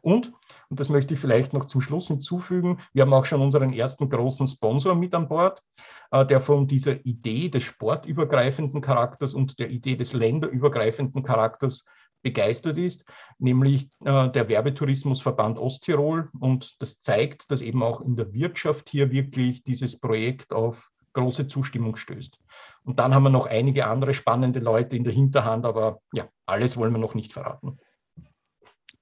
[0.00, 0.32] Und
[0.70, 2.78] und das möchte ich vielleicht noch zum Schluss hinzufügen.
[2.92, 5.62] Wir haben auch schon unseren ersten großen Sponsor mit an Bord,
[6.10, 11.84] äh, der von dieser Idee des sportübergreifenden Charakters und der Idee des länderübergreifenden Charakters
[12.22, 13.06] begeistert ist,
[13.38, 16.28] nämlich äh, der Werbetourismusverband Osttirol.
[16.38, 21.46] Und das zeigt, dass eben auch in der Wirtschaft hier wirklich dieses Projekt auf große
[21.46, 22.38] Zustimmung stößt.
[22.84, 26.76] Und dann haben wir noch einige andere spannende Leute in der Hinterhand, aber ja, alles
[26.76, 27.78] wollen wir noch nicht verraten.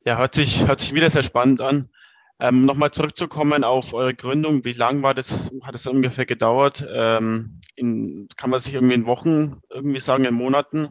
[0.07, 1.90] Ja, hört sich, hört sich wieder sehr spannend an.
[2.38, 4.64] Ähm, Nochmal zurückzukommen auf eure Gründung.
[4.64, 6.86] Wie lang war das, hat es ungefähr gedauert?
[6.94, 10.90] Ähm, in, kann man sich irgendwie in Wochen irgendwie sagen, in Monaten?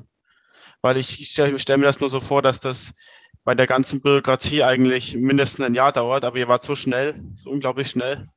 [0.82, 2.94] Weil ich, ich stelle stell mir das nur so vor, dass das
[3.46, 7.52] bei der ganzen Bürokratie eigentlich mindestens ein Jahr dauert, aber ihr wart so schnell, so
[7.52, 8.28] unglaublich schnell.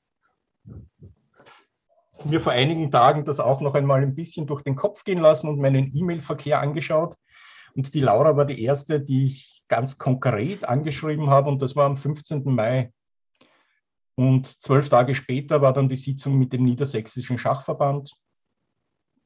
[2.24, 5.48] Mir vor einigen Tagen das auch noch einmal ein bisschen durch den Kopf gehen lassen
[5.48, 7.16] und meinen E-Mail-Verkehr angeschaut.
[7.74, 11.86] Und die Laura war die erste, die ich ganz konkret angeschrieben habe und das war
[11.86, 12.42] am 15.
[12.44, 12.92] Mai.
[14.14, 18.12] Und zwölf Tage später war dann die Sitzung mit dem Niedersächsischen Schachverband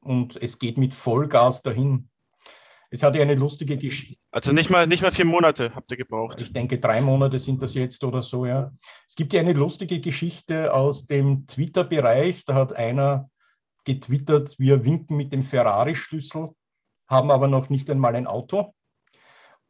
[0.01, 2.09] und es geht mit Vollgas dahin.
[2.91, 4.21] Es hatte eine lustige Geschichte.
[4.29, 6.39] Also nicht mal, nicht mal vier Monate habt ihr gebraucht.
[6.41, 8.71] Ich denke, drei Monate sind das jetzt oder so, ja.
[9.07, 12.45] Es gibt ja eine lustige Geschichte aus dem Twitter-Bereich.
[12.45, 13.31] Da hat einer
[13.83, 16.49] getwittert, wir winken mit dem Ferrari-Schlüssel,
[17.07, 18.75] haben aber noch nicht einmal ein Auto.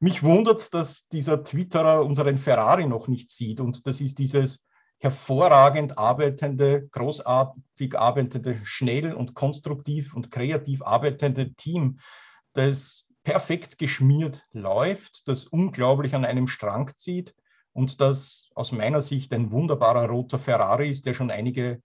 [0.04, 3.62] Mich wundert, dass dieser Twitterer unseren Ferrari noch nicht sieht.
[3.62, 4.66] Und das ist dieses
[4.97, 12.01] hervorragend arbeitende, großartig arbeitende, schnell und konstruktiv und kreativ arbeitende Team,
[12.51, 17.34] das perfekt geschmiert läuft, das unglaublich an einem Strang zieht
[17.72, 21.82] und das aus meiner Sicht ein wunderbarer roter Ferrari ist, der schon einige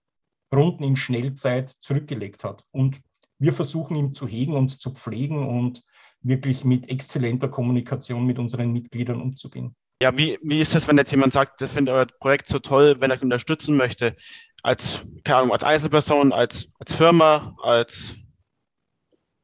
[0.53, 2.65] Runden in Schnellzeit zurückgelegt hat.
[2.71, 2.99] Und
[3.37, 5.83] wir versuchen ihn zu hegen und zu pflegen und
[6.21, 9.75] wirklich mit exzellenter Kommunikation mit unseren Mitgliedern umzugehen.
[10.01, 12.95] Ja, wie, wie ist das, wenn jetzt jemand sagt, der findet euer Projekt so toll,
[12.99, 14.15] wenn er euch unterstützen möchte?
[14.63, 18.15] Als, keine Ahnung, als Einzelperson, als, als Firma, als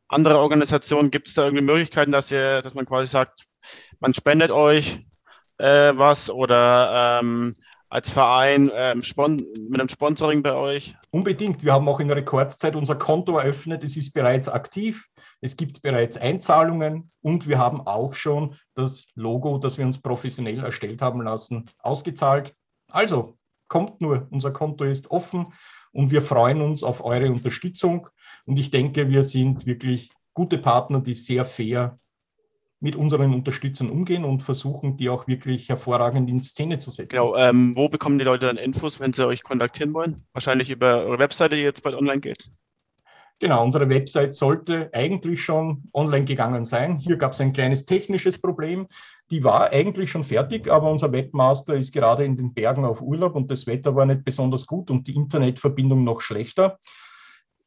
[0.07, 3.45] andere Organisationen, gibt es da irgendwie Möglichkeiten, dass ihr, dass man quasi sagt,
[3.99, 5.05] man spendet euch
[5.57, 7.53] äh, was oder ähm,
[7.89, 9.01] als Verein ähm,
[9.69, 10.95] mit einem Sponsoring bei euch?
[11.11, 11.63] Unbedingt.
[11.63, 13.83] Wir haben auch in Rekordzeit unser Konto eröffnet.
[13.83, 15.05] Es ist bereits aktiv.
[15.45, 20.63] Es gibt bereits Einzahlungen und wir haben auch schon das Logo, das wir uns professionell
[20.63, 22.55] erstellt haben lassen, ausgezahlt.
[22.89, 23.37] Also
[23.67, 25.53] kommt nur, unser Konto ist offen
[25.91, 28.09] und wir freuen uns auf eure Unterstützung.
[28.45, 31.99] Und ich denke, wir sind wirklich gute Partner, die sehr fair
[32.79, 37.09] mit unseren Unterstützern umgehen und versuchen, die auch wirklich hervorragend in Szene zu setzen.
[37.09, 40.23] Genau, ähm, wo bekommen die Leute dann Infos, wenn sie euch kontaktieren wollen?
[40.33, 42.49] Wahrscheinlich über eure Webseite, die jetzt bald online geht.
[43.45, 46.97] Genau, unsere Website sollte eigentlich schon online gegangen sein.
[46.97, 48.87] Hier gab es ein kleines technisches Problem.
[49.29, 53.35] Die war eigentlich schon fertig, aber unser Webmaster ist gerade in den Bergen auf Urlaub
[53.35, 56.79] und das Wetter war nicht besonders gut und die Internetverbindung noch schlechter.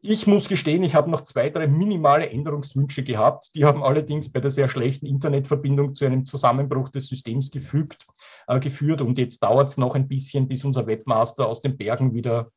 [0.01, 3.55] Ich muss gestehen, ich habe noch zwei, drei minimale Änderungswünsche gehabt.
[3.55, 8.05] Die haben allerdings bei der sehr schlechten Internetverbindung zu einem Zusammenbruch des Systems gefügt,
[8.49, 9.01] äh, geführt.
[9.01, 12.51] Und jetzt dauert es noch ein bisschen, bis unser Webmaster aus den Bergen wieder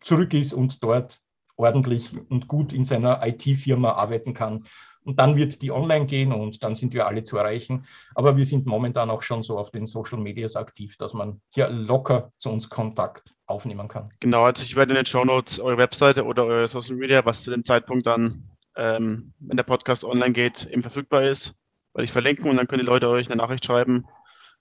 [0.00, 1.20] zurück ist und dort
[1.56, 4.66] ordentlich und gut in seiner IT-Firma arbeiten kann.
[5.04, 7.86] Und dann wird die online gehen und dann sind wir alle zu erreichen.
[8.14, 11.68] Aber wir sind momentan auch schon so auf den Social Medias aktiv, dass man hier
[11.68, 14.08] locker zu uns Kontakt aufnehmen kann.
[14.20, 17.42] Genau, also ich werde in den Show Notes eure Webseite oder eure Social Media, was
[17.42, 21.54] zu dem Zeitpunkt dann, ähm, wenn der Podcast online geht, eben verfügbar ist,
[21.94, 24.06] werde ich verlinken und dann können die Leute euch eine Nachricht schreiben,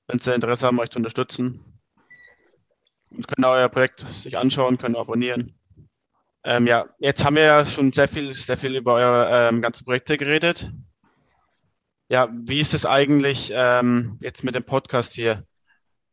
[0.08, 1.64] wenn sie Interesse haben, euch zu unterstützen.
[3.12, 5.52] Und können euer Projekt sich anschauen, können abonnieren.
[6.44, 9.86] Ähm, ja, jetzt haben wir ja schon sehr viel, sehr viel über eure ähm, ganzen
[9.86, 10.72] Projekte geredet.
[12.10, 15.46] Ja, wie ist es eigentlich ähm, jetzt mit dem Podcast hier?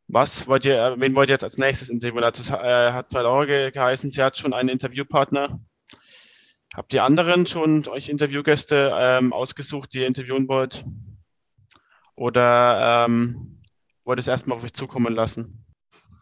[0.06, 2.22] Was wollt ihr, wen wollt ihr jetzt als nächstes interviewen?
[2.22, 5.60] Das äh, hat zwei Laura geheißen, sie hat schon einen Interviewpartner.
[6.74, 10.84] Habt ihr anderen schon euch Interviewgäste ähm, ausgesucht, die ihr interviewen wollt?
[12.14, 13.62] Oder ähm,
[14.04, 15.64] wollt ihr es erstmal auf euch zukommen lassen?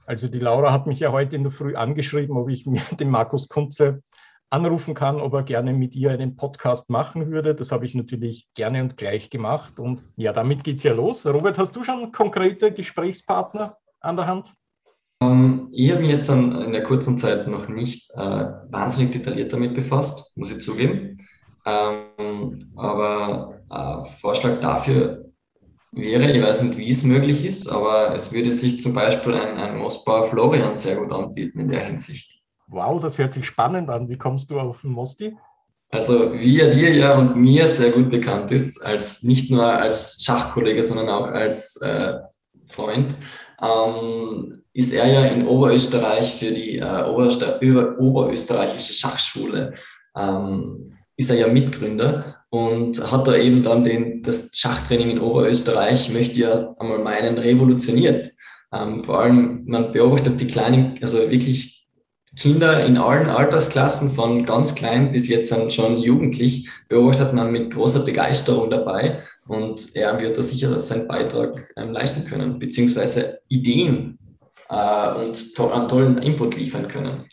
[0.07, 3.11] Also die Laura hat mich ja heute in der Früh angeschrieben, ob ich mir den
[3.11, 4.03] Markus Kunze
[4.49, 7.55] anrufen kann, ob er gerne mit ihr einen Podcast machen würde.
[7.55, 9.81] Das habe ich natürlich gerne und gleich gemacht.
[9.81, 11.27] Und ja, damit geht es ja los.
[11.27, 14.55] Robert, hast du schon konkrete Gesprächspartner an der Hand?
[15.19, 19.13] Um, ähm, ich habe mich jetzt an, in der kurzen Zeit noch nicht äh, wahnsinnig
[19.13, 21.19] detailliert damit befasst, muss ich zugeben.
[21.65, 25.26] Ähm, aber äh, Vorschlag dafür
[25.97, 26.31] wäre.
[26.31, 29.79] Ich weiß nicht, wie es möglich ist, aber es würde sich zum Beispiel ein, ein
[29.79, 32.43] Mossbauer Florian sehr gut anbieten in der Hinsicht.
[32.69, 34.09] Wow, das hört sich spannend an.
[34.09, 35.37] Wie kommst du auf den Mosti?
[35.91, 40.23] Also, wie er dir ja und mir sehr gut bekannt ist, als nicht nur als
[40.23, 42.19] Schachkollege, sondern auch als äh,
[42.67, 43.15] Freund,
[43.63, 49.75] ähm, ist er ja in Oberösterreich für die äh, Oberöster Oberösterreichische Schachschule,
[50.17, 56.13] ähm, ist er ja Mitgründer und hat da eben dann den, das Schachtraining in Oberösterreich,
[56.13, 58.33] möchte ja einmal meinen, revolutioniert.
[58.73, 61.77] Ähm, vor allem, man beobachtet die kleinen, also wirklich
[62.37, 67.73] Kinder in allen Altersklassen, von ganz klein bis jetzt dann schon jugendlich, beobachtet man mit
[67.73, 74.19] großer Begeisterung dabei und er wird da sicher seinen Beitrag ähm, leisten können, beziehungsweise Ideen
[74.69, 77.25] äh, und to einen tollen Input liefern können.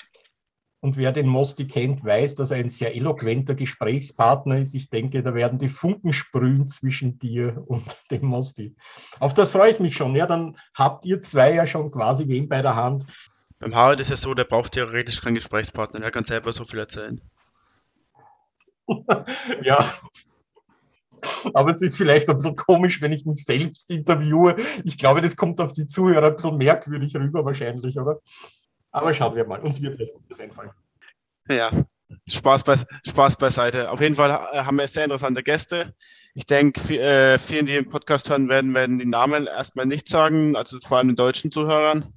[0.83, 4.73] Und wer den Mosti kennt, weiß, dass er ein sehr eloquenter Gesprächspartner ist.
[4.73, 8.75] Ich denke, da werden die Funken sprühen zwischen dir und dem Mosti.
[9.21, 10.13] Auf das freue ich mich schon.
[10.13, 13.05] Ja, dann habt ihr zwei ja schon quasi wen bei der Hand.
[13.59, 16.01] Beim Harald ist es so, der braucht theoretisch keinen Gesprächspartner.
[16.01, 17.21] Der kann selber so viel erzählen.
[19.63, 19.93] ja.
[21.53, 24.57] Aber es ist vielleicht ein bisschen komisch, wenn ich mich selbst interviewe.
[24.83, 28.19] Ich glaube, das kommt auf die Zuhörer ein bisschen merkwürdig rüber wahrscheinlich, oder?
[28.93, 30.71] Aber schauen wir mal, uns wird was Gutes einfallen.
[31.49, 31.71] Ja,
[32.29, 32.77] Spaß, be
[33.07, 33.91] Spaß beiseite.
[33.91, 35.93] Auf jeden Fall äh, haben wir sehr interessante Gäste.
[36.35, 40.55] Ich denke, äh, vielen, die den Podcast hören werden, werden die Namen erstmal nicht sagen,
[40.55, 42.13] also vor allem den deutschen Zuhörern.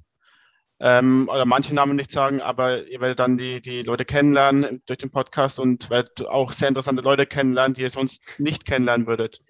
[0.79, 4.99] Ähm, oder manche Namen nicht sagen, aber ihr werdet dann die, die Leute kennenlernen durch
[4.99, 9.41] den Podcast und werdet auch sehr interessante Leute kennenlernen, die ihr sonst nicht kennenlernen würdet.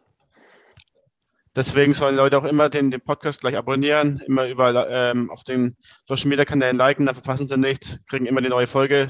[1.58, 5.76] Deswegen sollen Leute auch immer den, den Podcast gleich abonnieren, immer überall ähm, auf den
[6.06, 9.10] Social Media Kanälen liken, dann verpassen sie nichts, kriegen immer die neue Folge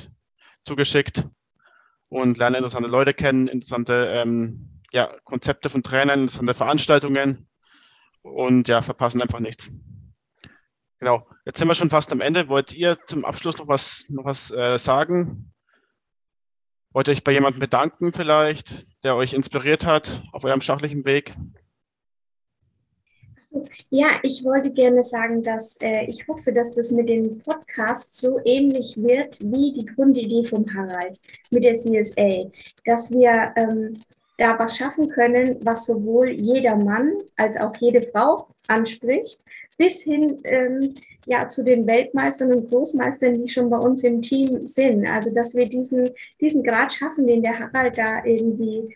[0.63, 1.27] zugeschickt
[2.07, 7.49] und lernen interessante Leute kennen, interessante ähm, ja, Konzepte von Trainern, interessante Veranstaltungen
[8.21, 9.69] und ja, verpassen einfach nichts.
[10.99, 12.47] Genau, jetzt sind wir schon fast am Ende.
[12.47, 15.51] Wollt ihr zum Abschluss noch was, noch was äh, sagen?
[16.91, 21.35] Wollt ihr euch bei jemandem bedanken vielleicht, der euch inspiriert hat auf eurem schachlichen Weg?
[23.89, 28.39] Ja, ich wollte gerne sagen, dass äh, ich hoffe, dass das mit dem Podcast so
[28.43, 31.19] ähnlich wird wie die Grundidee vom Harald
[31.51, 32.51] mit der CSA,
[32.85, 33.93] dass wir ähm,
[34.37, 39.39] da was schaffen können, was sowohl jeder Mann als auch jede Frau anspricht,
[39.77, 40.93] bis hin ähm,
[41.25, 45.05] ja, zu den Weltmeistern und Großmeistern, die schon bei uns im Team sind.
[45.05, 48.93] Also, dass wir diesen, diesen Grad schaffen, den der Harald da irgendwie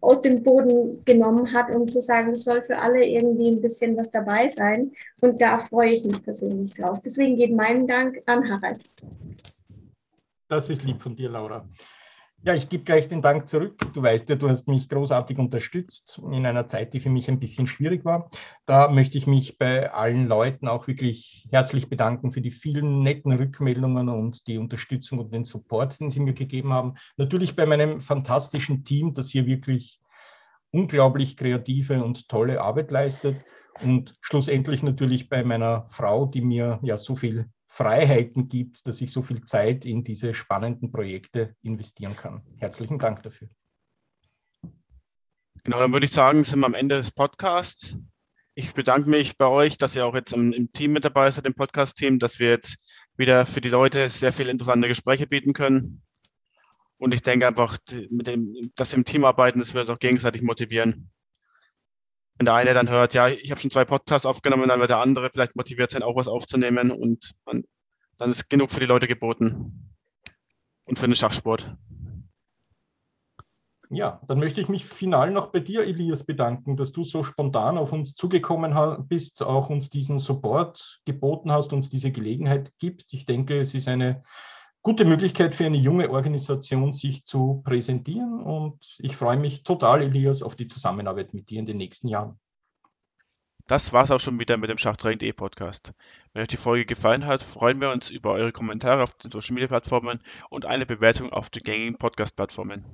[0.00, 3.96] aus dem Boden genommen hat, um zu sagen, es soll für alle irgendwie ein bisschen
[3.96, 4.92] was dabei sein.
[5.20, 7.00] Und da freue ich mich persönlich drauf.
[7.04, 8.80] Deswegen geht mein Dank an Harald.
[10.48, 11.68] Das ist lieb von dir, Laura.
[12.44, 13.76] Ja, ich gebe gleich den Dank zurück.
[13.94, 17.40] Du weißt ja, du hast mich großartig unterstützt in einer Zeit, die für mich ein
[17.40, 18.30] bisschen schwierig war.
[18.64, 23.32] Da möchte ich mich bei allen Leuten auch wirklich herzlich bedanken für die vielen netten
[23.32, 26.94] Rückmeldungen und die Unterstützung und den Support, den sie mir gegeben haben.
[27.16, 30.00] Natürlich bei meinem fantastischen Team, das hier wirklich
[30.70, 33.44] unglaublich kreative und tolle Arbeit leistet.
[33.82, 39.12] Und schlussendlich natürlich bei meiner Frau, die mir ja so viel Freiheiten gibt, dass ich
[39.12, 42.42] so viel Zeit in diese spannenden Projekte investieren kann.
[42.56, 43.48] Herzlichen Dank dafür.
[45.64, 47.96] Genau, dann würde ich sagen, sind wir am Ende des Podcasts.
[48.54, 51.46] Ich bedanke mich bei euch, dass ihr auch jetzt im, im Team mit dabei seid,
[51.46, 56.02] im Podcast-Team, dass wir jetzt wieder für die Leute sehr viele interessante Gespräche bieten können.
[56.96, 57.78] Und ich denke einfach,
[58.10, 61.10] mit dem, dass wir im Team arbeiten, das wird auch gegenseitig motivieren.
[62.38, 65.00] Wenn der eine dann hört, ja, ich habe schon zwei Podcasts aufgenommen, dann wird der
[65.00, 67.64] andere vielleicht motiviert sein, auch was aufzunehmen und man,
[68.16, 69.92] dann ist genug für die Leute geboten
[70.84, 71.76] und für den Schachsport.
[73.90, 77.78] Ja, dann möchte ich mich final noch bei dir, Elias, bedanken, dass du so spontan
[77.78, 78.74] auf uns zugekommen
[79.08, 83.14] bist, auch uns diesen Support geboten hast, uns diese Gelegenheit gibst.
[83.14, 84.22] Ich denke, es ist eine
[84.82, 88.40] gute Möglichkeit für eine junge Organisation, sich zu präsentieren.
[88.40, 92.38] Und ich freue mich total, Elias, auf die Zusammenarbeit mit dir in den nächsten Jahren.
[93.66, 95.92] Das war's auch schon wieder mit dem Schachtraining.de Podcast.
[96.32, 99.52] Wenn euch die Folge gefallen hat, freuen wir uns über eure Kommentare auf den Social
[99.52, 102.86] Media Plattformen und eine Bewertung auf den gängigen Podcast Plattformen.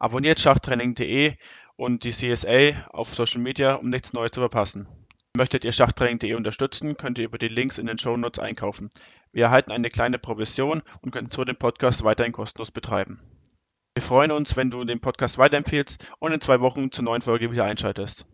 [0.00, 1.36] Abonniert Schachtraining.de
[1.76, 4.88] und die CSA auf Social Media, um nichts Neues zu verpassen.
[5.36, 8.88] Möchtet ihr Schachtraining.de unterstützen, könnt ihr über die Links in den Show Notes einkaufen.
[9.32, 13.20] Wir erhalten eine kleine Provision und können so den Podcast weiterhin kostenlos betreiben.
[13.94, 17.50] Wir freuen uns, wenn du den Podcast weiterempfehlst und in zwei Wochen zur neuen Folge
[17.50, 18.26] wieder einschaltest.